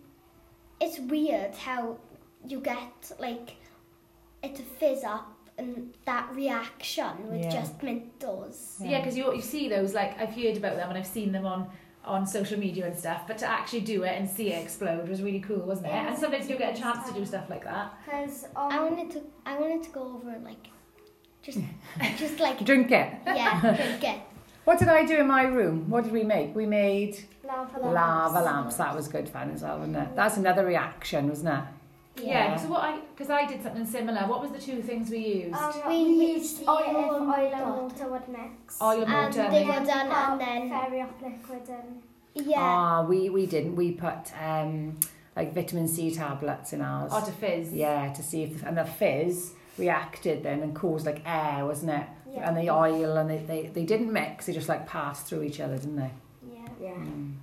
it's 0.82 1.00
weird 1.00 1.56
how 1.56 1.98
you 2.46 2.60
get 2.60 3.12
like 3.20 3.56
it 4.44 4.56
to 4.56 4.63
fizz 4.63 5.03
up 5.03 5.34
and 5.58 5.94
that 6.06 6.29
reaction 6.36 7.27
with 7.29 7.41
Yeah. 7.41 7.50
just 7.50 7.79
Mentos. 7.79 8.75
Yeah, 8.79 9.00
because 9.00 9.17
you, 9.17 9.34
you 9.34 9.41
see 9.41 9.67
those, 9.70 9.94
like, 9.96 10.20
I've 10.22 10.29
heard 10.34 10.56
about 10.58 10.75
them 10.75 10.89
and 10.89 10.98
I've 11.00 11.08
seen 11.08 11.32
them 11.32 11.48
on, 11.48 11.67
on 12.06 12.27
social 12.27 12.60
media 12.60 12.86
and 12.86 12.96
stuff, 12.96 13.24
but 13.25 13.39
to 13.39 13.48
actually 13.48 13.82
do 13.82 14.03
it 14.03 14.10
and 14.20 14.29
see 14.29 14.53
it 14.53 14.62
explode 14.63 15.10
was 15.10 15.24
really 15.24 15.39
cool, 15.39 15.58
wasn't 15.62 15.88
it? 15.88 15.89
Yeah. 15.89 16.10
And 16.10 16.17
sometimes 16.17 16.48
you 16.48 16.58
get 16.58 16.77
a 16.77 16.79
chance 16.79 17.08
to 17.10 17.13
do 17.13 17.25
stuff 17.25 17.50
like 17.50 17.63
that. 17.63 17.91
Because 18.06 18.46
I 18.56 18.77
um, 18.77 18.96
wanted 18.96 19.12
to 19.13 19.24
I 19.48 19.58
wanted 19.58 19.82
to 19.84 19.89
go 19.89 20.03
over 20.13 20.29
and 20.29 20.44
like 20.46 20.67
just 21.41 21.60
just 22.17 22.39
like 22.39 22.63
Drink 22.63 22.91
it. 22.91 23.13
yeah, 23.25 23.60
drink 23.75 24.03
it. 24.03 24.22
What 24.65 24.77
did 24.79 24.89
I 24.89 25.06
do 25.06 25.17
in 25.17 25.27
my 25.27 25.44
room? 25.44 25.89
What 25.89 26.03
did 26.03 26.13
we 26.13 26.24
make? 26.24 26.56
We 26.56 26.65
made 26.67 27.17
lava 27.44 27.79
lava 27.79 28.34
lamps. 28.41 28.46
lamps. 28.46 28.75
That 28.75 28.96
was 28.96 29.08
good 29.08 29.27
fun 29.27 29.50
as 29.51 29.63
well, 29.63 29.79
wasn't 29.79 29.98
it? 29.98 30.15
That's 30.15 30.38
another 30.38 30.65
reaction, 30.65 31.29
wasn't 31.29 31.50
it? 31.58 31.63
Yeah, 32.21 32.55
so 32.55 32.67
what 32.69 32.81
I, 32.83 33.00
because 33.15 33.29
I 33.29 33.45
did 33.45 33.62
something 33.63 33.86
similar, 33.86 34.21
what 34.27 34.41
was 34.41 34.51
the 34.51 34.59
two 34.59 34.81
things 34.81 35.09
we 35.09 35.19
used? 35.45 35.55
Um, 35.55 35.74
We 35.88 36.03
we 36.03 36.25
used 36.33 36.57
used 36.59 36.67
oil 36.67 36.83
oil, 36.88 37.15
and 37.15 37.31
if 37.33 37.38
oil 37.38 37.53
and 37.53 37.71
water. 37.71 37.81
water 37.83 38.07
would 38.12 38.27
mix. 38.29 38.81
Oil 38.81 39.03
and 39.03 39.12
And 39.13 39.36
water. 39.36 39.51
they 39.51 39.65
were 39.65 39.86
done 39.86 40.07
and 40.12 40.41
then 40.41 40.69
fairy 40.69 41.01
up 41.01 41.21
liquid 41.21 41.69
in. 41.69 42.45
yeah. 42.50 42.57
Ah, 42.59 43.03
we, 43.03 43.29
we 43.29 43.45
didn't. 43.45 43.75
We 43.75 43.91
put 43.91 44.31
um, 44.41 44.97
like 45.36 45.53
vitamin 45.53 45.88
C 45.88 46.12
tablets 46.12 46.74
in 46.74 46.81
ours. 46.81 47.12
Or 47.13 47.21
to 47.21 47.31
fizz. 47.31 47.74
Yeah, 47.74 48.12
to 48.13 48.24
see 48.24 48.43
if 48.43 48.63
and 48.63 48.77
the 48.77 48.86
fizz 48.86 49.53
reacted 49.77 50.41
then 50.43 50.62
and 50.63 50.75
caused 50.75 51.05
like 51.05 51.21
air, 51.25 51.65
wasn't 51.65 51.91
it? 51.91 52.07
Yeah. 52.33 52.47
And 52.50 52.57
the 52.57 52.69
oil 52.71 53.17
and 53.17 53.29
they, 53.29 53.38
they, 53.39 53.67
they 53.67 53.83
didn't 53.83 54.12
mix, 54.12 54.45
they 54.47 54.53
just 54.53 54.67
like 54.69 54.88
passed 54.88 55.27
through 55.27 55.43
each 55.43 55.59
other, 55.59 55.75
didn't 55.77 55.95
they? 55.97 56.12
Yeah. 56.53 56.67
yeah. 56.81 56.89
Mm. 56.95 57.33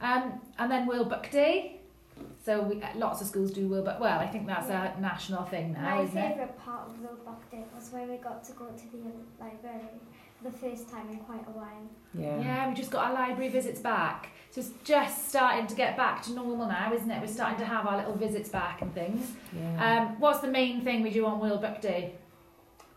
Um, 0.00 0.40
and 0.58 0.70
then 0.70 0.86
World 0.86 1.08
Book 1.08 1.30
Day. 1.30 1.80
So 2.44 2.60
we, 2.60 2.82
uh, 2.82 2.88
lots 2.96 3.22
of 3.22 3.26
schools 3.26 3.50
do 3.52 3.66
World 3.68 3.86
Book. 3.86 3.98
Well, 4.00 4.18
I 4.18 4.26
think 4.26 4.46
that's 4.46 4.68
a 4.68 4.94
national 5.00 5.44
thing 5.44 5.72
now, 5.72 5.96
My 5.96 6.02
isn't 6.02 6.16
it? 6.18 6.28
favourite 6.28 6.58
part 6.58 6.88
of 6.90 7.00
World 7.00 7.24
Book 7.24 7.50
Day 7.50 7.64
was 7.74 7.90
when 7.90 8.10
we 8.10 8.16
got 8.18 8.44
to 8.44 8.52
go 8.52 8.66
to 8.66 8.84
the 8.92 9.42
library 9.42 9.88
for 10.36 10.50
the 10.50 10.56
first 10.58 10.90
time 10.90 11.08
in 11.08 11.18
quite 11.20 11.46
a 11.48 11.50
while. 11.52 11.88
Yeah. 12.12 12.38
Yeah, 12.38 12.68
we 12.68 12.74
just 12.74 12.90
got 12.90 13.06
our 13.06 13.14
library 13.14 13.48
visits 13.48 13.80
back. 13.80 14.28
So 14.50 14.60
it's 14.60 14.70
just 14.84 15.28
starting 15.30 15.66
to 15.68 15.74
get 15.74 15.96
back 15.96 16.22
to 16.24 16.32
normal 16.34 16.68
now, 16.68 16.92
isn't 16.92 17.10
it? 17.10 17.18
We're 17.20 17.28
starting 17.28 17.58
to 17.60 17.64
have 17.64 17.86
our 17.86 17.96
little 17.96 18.14
visits 18.14 18.50
back 18.50 18.82
and 18.82 18.92
things. 18.94 19.32
yeah. 19.56 20.02
Um, 20.10 20.20
what's 20.20 20.40
the 20.40 20.48
main 20.48 20.82
thing 20.82 21.02
we 21.02 21.10
do 21.10 21.24
on 21.24 21.40
World 21.40 21.62
Book 21.62 21.80
Day? 21.80 22.14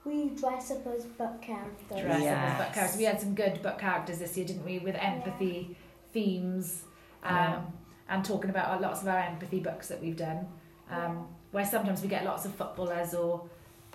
We 0.04 0.30
dress 0.30 0.72
up 0.72 0.86
as 0.88 1.06
book 1.06 1.42
characters. 1.42 2.02
Dress 2.02 2.22
up 2.22 2.38
as 2.38 2.58
book 2.66 2.74
characters. 2.74 2.98
We 2.98 3.06
had 3.06 3.22
some 3.22 3.34
good 3.34 3.62
book 3.62 3.80
characters 3.80 4.20
this 4.20 4.36
year, 4.38 4.46
didn't 4.46 4.66
we? 4.66 4.80
With 4.80 4.96
empathy 4.96 5.78
themes 6.12 6.84
um, 7.24 7.36
Yeah. 7.36 7.62
And 8.10 8.24
talking 8.24 8.50
about 8.50 8.70
our- 8.70 8.80
lots 8.80 9.02
of 9.02 9.08
our 9.08 9.18
empathy 9.20 9.60
books 9.60 9.88
that 9.90 10.02
we've 10.02 10.18
done. 10.18 10.48
Um, 10.90 11.28
where 11.52 11.66
sometimes 11.66 12.02
we 12.02 12.08
get 12.08 12.24
lots 12.26 12.46
of 12.46 12.54
footballers 12.56 13.14
or 13.14 13.44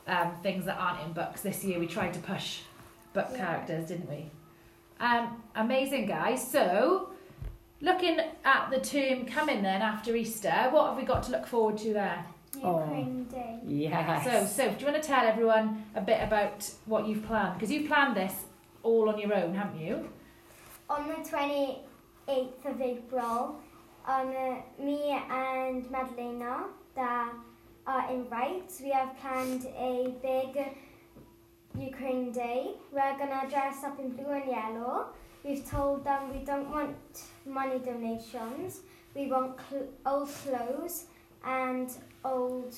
um, 0.07 0.33
things 0.43 0.65
that 0.67 0.77
aren't 0.79 1.01
in 1.07 1.13
books. 1.13 1.43
This 1.43 1.63
year 1.65 1.79
we 1.79 1.87
tried 1.87 2.13
to 2.15 2.21
push 2.21 2.61
book 3.13 3.29
Yeah. 3.31 3.39
characters, 3.39 3.89
didn't 3.89 4.09
we? 4.09 4.31
Um, 5.01 5.43
amazing, 5.55 6.07
guys. 6.07 6.47
So, 6.51 7.11
looking 7.81 8.19
at 8.45 8.71
the 8.71 8.81
term 8.81 9.27
coming 9.27 9.63
then 9.63 9.81
after 9.83 10.15
Easter, 10.17 10.69
what 10.71 10.89
have 10.89 10.97
we 10.97 11.05
got 11.05 11.23
to 11.25 11.31
look 11.33 11.47
forward 11.47 11.79
to 11.79 11.93
there? 11.93 12.25
Oh. 12.63 12.81
Ukraine 12.81 13.25
Day. 13.25 13.61
yes. 13.67 14.25
So, 14.25 14.45
Soph, 14.65 14.79
do 14.79 14.85
you 14.87 14.91
want 14.93 15.03
to 15.03 15.09
tell 15.09 15.27
everyone 15.27 15.85
a 15.95 16.01
bit 16.03 16.23
about 16.23 16.71
what 16.87 17.07
you've 17.07 17.25
planned? 17.27 17.55
Because 17.55 17.71
you've 17.71 17.87
planned 17.89 18.17
this 18.17 18.35
all 18.83 19.09
on 19.09 19.19
your 19.19 19.33
own, 19.35 19.55
haven't 19.55 19.81
you? 19.81 20.11
On 20.91 21.09
the 21.09 21.15
28th 21.15 22.65
of 22.67 22.81
April, 22.81 23.61
um, 24.07 24.63
me 24.79 25.21
and 25.31 25.91
Madalena, 25.91 26.67
that 26.95 27.33
are 27.87 28.11
in 28.11 28.29
rights, 28.29 28.81
we 28.83 28.91
have 28.91 29.17
planned 29.19 29.67
a 29.77 30.15
big 30.23 30.77
Ukraine 31.79 32.33
Day. 32.33 32.75
We're 32.93 33.17
to 33.31 33.49
dress 33.49 33.85
up 33.85 33.99
in 33.99 34.11
blue 34.11 34.31
and 34.31 34.47
yellow. 34.47 35.07
We've 35.45 35.69
told 35.69 36.05
them 36.05 36.33
we 36.33 36.45
don't 36.45 36.71
want 36.71 36.97
money 37.45 37.79
donations. 37.79 38.81
We 39.15 39.27
want 39.27 39.59
cl- 39.69 39.89
old 40.07 40.29
clothes 40.29 41.07
and 41.45 41.91
old 42.25 42.75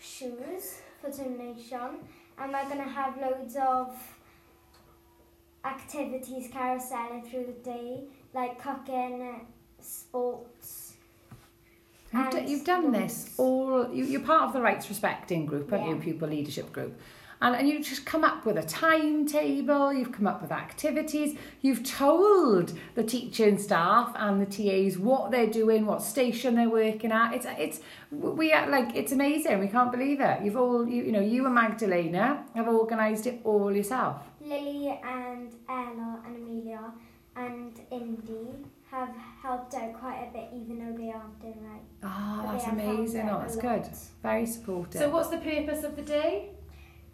shoes 0.00 0.80
for 1.00 1.10
donation. 1.10 2.00
And 2.38 2.52
we're 2.52 2.68
to 2.78 2.90
have 2.90 3.16
loads 3.18 3.56
of 3.56 3.94
activities 5.64 6.48
carouseling 6.52 7.28
through 7.28 7.46
the 7.46 7.70
day, 7.70 8.04
like 8.34 8.60
cooking, 8.60 9.46
sports. 9.84 10.94
You've, 12.12 12.48
you've 12.48 12.64
done 12.64 12.92
this 12.92 13.34
all, 13.38 13.92
you, 13.92 14.04
you're 14.04 14.20
part 14.20 14.44
of 14.44 14.52
the 14.52 14.60
rights 14.60 14.88
respecting 14.88 15.46
group, 15.46 15.72
aren't 15.72 15.86
you, 15.88 15.94
Yeah. 15.96 16.02
pupil 16.02 16.28
leadership 16.28 16.72
group. 16.72 16.98
And, 17.42 17.56
and 17.56 17.68
you've 17.68 17.84
just 17.84 18.06
come 18.06 18.22
up 18.22 18.46
with 18.46 18.56
a 18.56 18.62
timetable, 18.62 19.92
you've 19.92 20.12
come 20.12 20.26
up 20.26 20.40
with 20.40 20.52
activities, 20.52 21.36
you've 21.60 21.82
told 21.82 22.72
the 22.94 23.02
teaching 23.02 23.58
staff 23.58 24.12
and 24.16 24.40
the 24.40 24.46
TAs 24.46 24.96
what 24.96 25.32
they're 25.32 25.48
doing, 25.48 25.84
what 25.84 26.00
station 26.02 26.54
they're 26.54 26.70
working 26.70 27.10
at. 27.10 27.34
It's, 27.34 27.46
it's, 27.58 27.80
we 28.12 28.52
are 28.52 28.70
like, 28.70 28.94
it's 28.94 29.10
amazing, 29.12 29.58
we 29.58 29.66
can't 29.68 29.90
believe 29.90 30.20
it. 30.20 30.42
You've 30.42 30.56
all, 30.56 30.88
you, 30.88 31.02
you 31.02 31.12
know, 31.12 31.20
you 31.20 31.44
and 31.44 31.54
Magdalena 31.54 32.44
have 32.54 32.68
organised 32.68 33.26
it 33.26 33.40
all 33.44 33.74
yourself. 33.74 34.22
Lily 34.40 34.98
and 35.04 35.52
Ella 35.68 36.20
and 36.24 36.36
Amelia 36.36 36.92
and 37.36 37.74
Indie 37.90 38.64
have 38.94 39.14
helped 39.42 39.74
out 39.74 39.92
quite 39.98 40.28
a 40.28 40.32
bit, 40.32 40.48
even 40.54 40.78
though 40.78 40.96
they 40.96 41.10
aren't 41.10 41.40
doing 41.40 41.60
right. 41.62 41.80
Oh, 42.02 42.42
that's 42.44 42.64
they 42.64 42.70
have 42.70 42.78
amazing. 42.78 43.28
Oh, 43.28 43.38
that's 43.40 43.56
good. 43.56 43.88
Very 44.22 44.46
supportive. 44.46 45.00
So, 45.00 45.10
what's 45.10 45.30
the 45.30 45.38
purpose 45.38 45.84
of 45.84 45.96
the 45.96 46.02
day? 46.02 46.50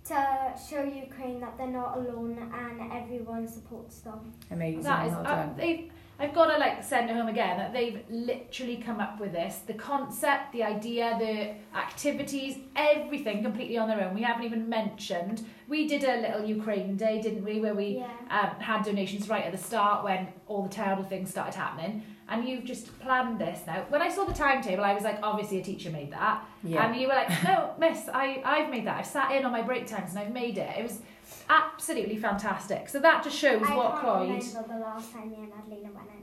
To 0.06 0.54
show 0.68 0.82
Ukraine 0.82 1.40
that 1.40 1.56
they're 1.58 1.66
not 1.66 1.98
alone 1.98 2.38
and 2.54 2.92
everyone 2.92 3.46
supports 3.46 4.00
them. 4.00 4.32
amazing. 4.50 4.82
That 4.82 5.06
is, 5.06 5.12
well 5.12 5.20
uh, 5.26 5.36
done. 5.36 5.54
they've, 5.56 5.92
I've 6.20 6.34
got 6.34 6.52
to 6.52 6.58
like 6.58 6.84
send 6.84 7.08
it 7.08 7.16
home 7.16 7.28
again 7.28 7.56
that 7.56 7.72
they've 7.72 8.00
literally 8.10 8.76
come 8.76 9.00
up 9.00 9.18
with 9.18 9.32
this 9.32 9.60
the 9.66 9.72
concept, 9.74 10.52
the 10.52 10.62
idea, 10.62 11.16
the 11.18 11.78
activities, 11.78 12.58
everything 12.76 13.42
completely 13.42 13.78
on 13.78 13.88
their 13.88 14.02
own. 14.04 14.14
We 14.14 14.22
haven't 14.22 14.44
even 14.44 14.68
mentioned. 14.68 15.46
We 15.66 15.88
did 15.88 16.04
a 16.04 16.16
little 16.20 16.44
Ukraine 16.44 16.96
day, 16.96 17.22
didn't 17.22 17.44
we, 17.44 17.60
where 17.60 17.74
we 17.74 18.04
Yeah. 18.04 18.08
um, 18.38 18.60
had 18.60 18.84
donations 18.84 19.28
right 19.28 19.44
at 19.44 19.52
the 19.52 19.58
start 19.58 20.04
when 20.04 20.28
all 20.46 20.62
the 20.62 20.68
terrible 20.68 21.04
things 21.04 21.30
started 21.30 21.54
happening. 21.54 22.02
And 22.28 22.46
you've 22.46 22.64
just 22.64 22.96
planned 23.00 23.40
this 23.40 23.60
now. 23.66 23.84
When 23.88 24.02
I 24.02 24.08
saw 24.08 24.24
the 24.24 24.32
timetable, 24.32 24.84
I 24.84 24.94
was 24.94 25.02
like, 25.02 25.18
obviously 25.22 25.58
a 25.58 25.64
teacher 25.64 25.90
made 25.90 26.12
that. 26.12 26.44
Yeah. 26.62 26.86
And 26.86 27.00
you 27.00 27.08
were 27.08 27.14
like, 27.14 27.30
no, 27.42 27.74
miss, 27.78 28.08
I, 28.12 28.40
I've 28.44 28.70
made 28.70 28.86
that. 28.86 28.98
I've 28.98 29.06
sat 29.06 29.32
in 29.32 29.44
on 29.44 29.50
my 29.50 29.62
break 29.62 29.86
times 29.88 30.10
and 30.10 30.18
I've 30.20 30.32
made 30.32 30.56
it. 30.56 30.78
It 30.78 30.82
was 30.82 31.00
absolutely 31.48 32.16
fantastic. 32.16 32.88
So 32.88 32.98
that 33.00 33.24
just 33.24 33.36
shows 33.36 33.62
I 33.62 33.76
what 33.76 34.00
can't 34.00 34.28
remember 34.28 34.74
the 34.74 34.80
last 34.80 35.12
time 35.12 35.30
me 35.30 35.36
and 35.36 35.52
Adelina 35.52 35.90
went 35.94 36.08
out. 36.10 36.16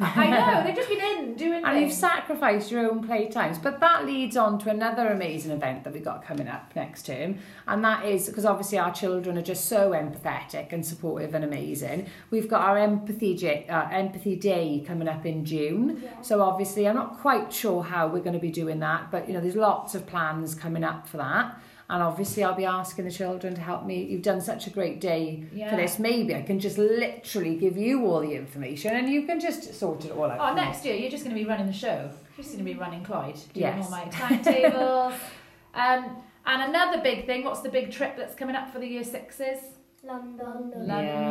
I 0.00 0.30
know, 0.30 0.62
they've 0.64 0.76
just 0.76 0.88
been 0.88 1.00
in 1.00 1.34
doing 1.34 1.64
And 1.64 1.80
you've 1.80 1.92
sacrificed 1.92 2.70
your 2.70 2.88
own 2.88 3.04
playtimes. 3.04 3.60
But 3.60 3.80
that 3.80 4.06
leads 4.06 4.36
on 4.36 4.58
to 4.60 4.70
another 4.70 5.08
amazing 5.08 5.50
event 5.50 5.82
that 5.82 5.92
we've 5.92 6.04
got 6.04 6.24
coming 6.24 6.46
up 6.46 6.70
next 6.76 7.06
term. 7.06 7.38
And 7.66 7.84
that 7.84 8.04
is 8.04 8.28
because 8.28 8.44
obviously 8.44 8.78
our 8.78 8.92
children 8.92 9.36
are 9.36 9.42
just 9.42 9.66
so 9.66 9.90
empathetic 9.90 10.72
and 10.72 10.86
supportive 10.86 11.34
and 11.34 11.44
amazing. 11.44 12.06
We've 12.30 12.48
got 12.48 12.60
our 12.60 12.78
empathy, 12.78 13.34
J- 13.34 13.66
uh, 13.68 13.88
empathy 13.90 14.36
day 14.36 14.84
coming 14.86 15.08
up 15.08 15.26
in 15.26 15.44
June. 15.44 16.00
Yeah. 16.00 16.22
So 16.22 16.42
obviously 16.42 16.86
I'm 16.86 16.94
not 16.94 17.18
quite 17.18 17.52
sure 17.52 17.82
how 17.82 18.06
we're 18.06 18.22
going 18.22 18.34
to 18.34 18.38
be 18.38 18.52
doing 18.52 18.78
that. 18.78 19.10
But, 19.10 19.26
you 19.26 19.34
know, 19.34 19.40
there's 19.40 19.56
lots 19.56 19.96
of 19.96 20.06
plans 20.06 20.54
coming 20.54 20.84
up 20.84 21.08
for 21.08 21.16
that. 21.16 21.60
And 21.90 22.02
obviously 22.02 22.44
I'll 22.44 22.54
be 22.54 22.66
asking 22.66 23.06
the 23.06 23.10
children 23.10 23.54
to 23.54 23.60
help 23.62 23.86
me. 23.86 24.02
You've 24.04 24.20
done 24.22 24.42
such 24.42 24.66
a 24.66 24.70
great 24.70 25.00
day 25.00 25.44
Yeah. 25.54 25.70
for 25.70 25.76
this. 25.76 25.98
Maybe 25.98 26.34
I 26.34 26.42
can 26.42 26.60
just 26.60 26.76
literally 26.76 27.56
give 27.56 27.78
you 27.78 28.04
all 28.06 28.20
the 28.20 28.34
information 28.34 28.94
and 28.94 29.08
you 29.08 29.22
can 29.22 29.40
just 29.40 29.72
sort 29.74 30.04
it 30.04 30.12
all 30.12 30.24
out. 30.30 30.38
Oh, 30.38 30.48
for 30.48 30.54
me. 30.54 30.60
next 30.60 30.84
year 30.84 30.94
you're 30.96 31.10
just 31.10 31.24
going 31.24 31.34
to 31.34 31.42
be 31.42 31.48
running 31.48 31.66
the 31.66 31.72
show. 31.72 32.10
You're 32.36 32.44
just 32.44 32.52
going 32.52 32.64
to 32.66 32.72
be 32.72 32.78
running 32.78 33.02
Clwyd, 33.04 33.34
doing 33.54 33.66
Yes. 33.66 33.84
all 33.86 33.90
my 33.90 34.04
timetables. 34.10 35.14
um, 35.74 36.16
and 36.44 36.62
another 36.70 37.00
big 37.02 37.24
thing. 37.24 37.44
What's 37.44 37.60
the 37.60 37.70
big 37.70 37.90
trip 37.90 38.16
that's 38.18 38.34
coming 38.34 38.54
up 38.54 38.70
for 38.72 38.78
the 38.80 38.86
year 38.86 39.04
sixes? 39.04 39.58
London. 40.04 40.72
London. 40.76 40.86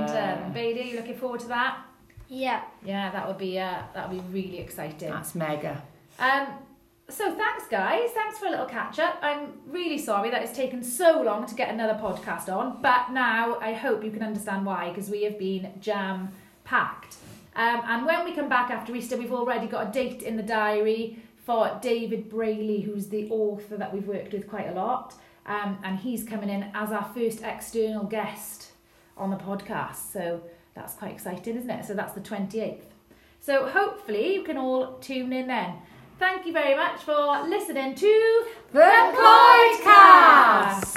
Yeah. 0.08 0.50
Bailey, 0.50 0.90
you 0.92 0.96
looking 0.98 1.18
forward 1.18 1.40
to 1.42 1.48
that? 1.50 1.78
Yeah. 2.30 2.62
Yeah, 2.84 3.10
that 3.12 3.28
would 3.28 3.38
be 3.38 3.58
uh, 3.60 3.84
that 3.94 4.10
would 4.10 4.18
be 4.34 4.42
really 4.42 4.60
exciting. 4.60 5.10
That's 5.10 5.34
mega. 5.36 5.82
Um, 6.20 6.48
so 7.10 7.34
guys. 7.68 8.12
Thanks 8.12 8.38
for 8.38 8.46
a 8.46 8.50
little 8.50 8.66
catch 8.66 8.98
up. 9.00 9.20
I'm 9.22 9.54
really 9.68 9.98
sorry 9.98 10.30
that 10.30 10.42
it's 10.42 10.56
taken 10.56 10.82
so 10.84 11.22
long 11.22 11.46
to 11.48 11.56
get 11.56 11.70
another 11.70 12.00
podcast 12.00 12.54
on, 12.54 12.82
but 12.82 13.12
now 13.12 13.58
I 13.60 13.74
hope 13.74 14.04
you 14.04 14.12
can 14.12 14.24
understand 14.24 14.66
why 14.66 14.90
because 14.90 15.10
we 15.10 15.24
have 15.24 15.38
been 15.38 15.74
jam 15.80 16.30
packed. 16.64 17.18
Um, 17.56 17.82
and 17.86 18.06
when 18.06 18.24
we 18.24 18.34
come 18.34 18.48
back 18.48 18.70
after 18.70 18.96
Easter, 18.96 19.18
we've 19.18 19.34
already 19.34 19.68
got 19.68 19.90
a 19.90 19.92
date 19.92 20.22
in 20.22 20.38
the 20.38 20.44
diary 20.44 21.18
for 21.46 21.78
David 21.82 22.30
Brayley, 22.30 22.82
who's 22.82 23.08
the 23.08 23.30
author 23.30 23.78
that 23.78 23.94
we've 23.94 24.08
worked 24.08 24.34
with 24.34 24.48
quite 24.48 24.68
a 24.68 24.74
lot, 24.74 25.16
um, 25.46 25.78
and 25.84 26.00
he's 26.00 26.24
coming 26.24 26.50
in 26.50 26.70
as 26.74 26.92
our 26.92 27.10
first 27.14 27.42
external 27.44 28.04
guest 28.06 28.72
on 29.18 29.30
the 29.30 29.38
podcast. 29.38 30.12
So 30.14 30.42
that's 30.74 30.94
quite 30.94 31.12
exciting, 31.12 31.58
isn't 31.58 31.70
it? 31.70 31.86
So 31.86 31.94
that's 31.94 32.14
the 32.14 32.22
28th. 32.22 32.84
So 33.40 33.66
hopefully 33.66 34.36
you 34.36 34.44
can 34.44 34.58
all 34.58 35.00
tune 35.00 35.34
in 35.34 35.48
then. 35.48 35.76
Thank 36.20 36.48
you 36.48 36.54
very 36.54 36.76
much 36.76 37.02
for 37.02 37.48
listening 37.48 37.94
to 37.94 38.46
The 38.74 38.80
ClwydCast! 38.80 40.97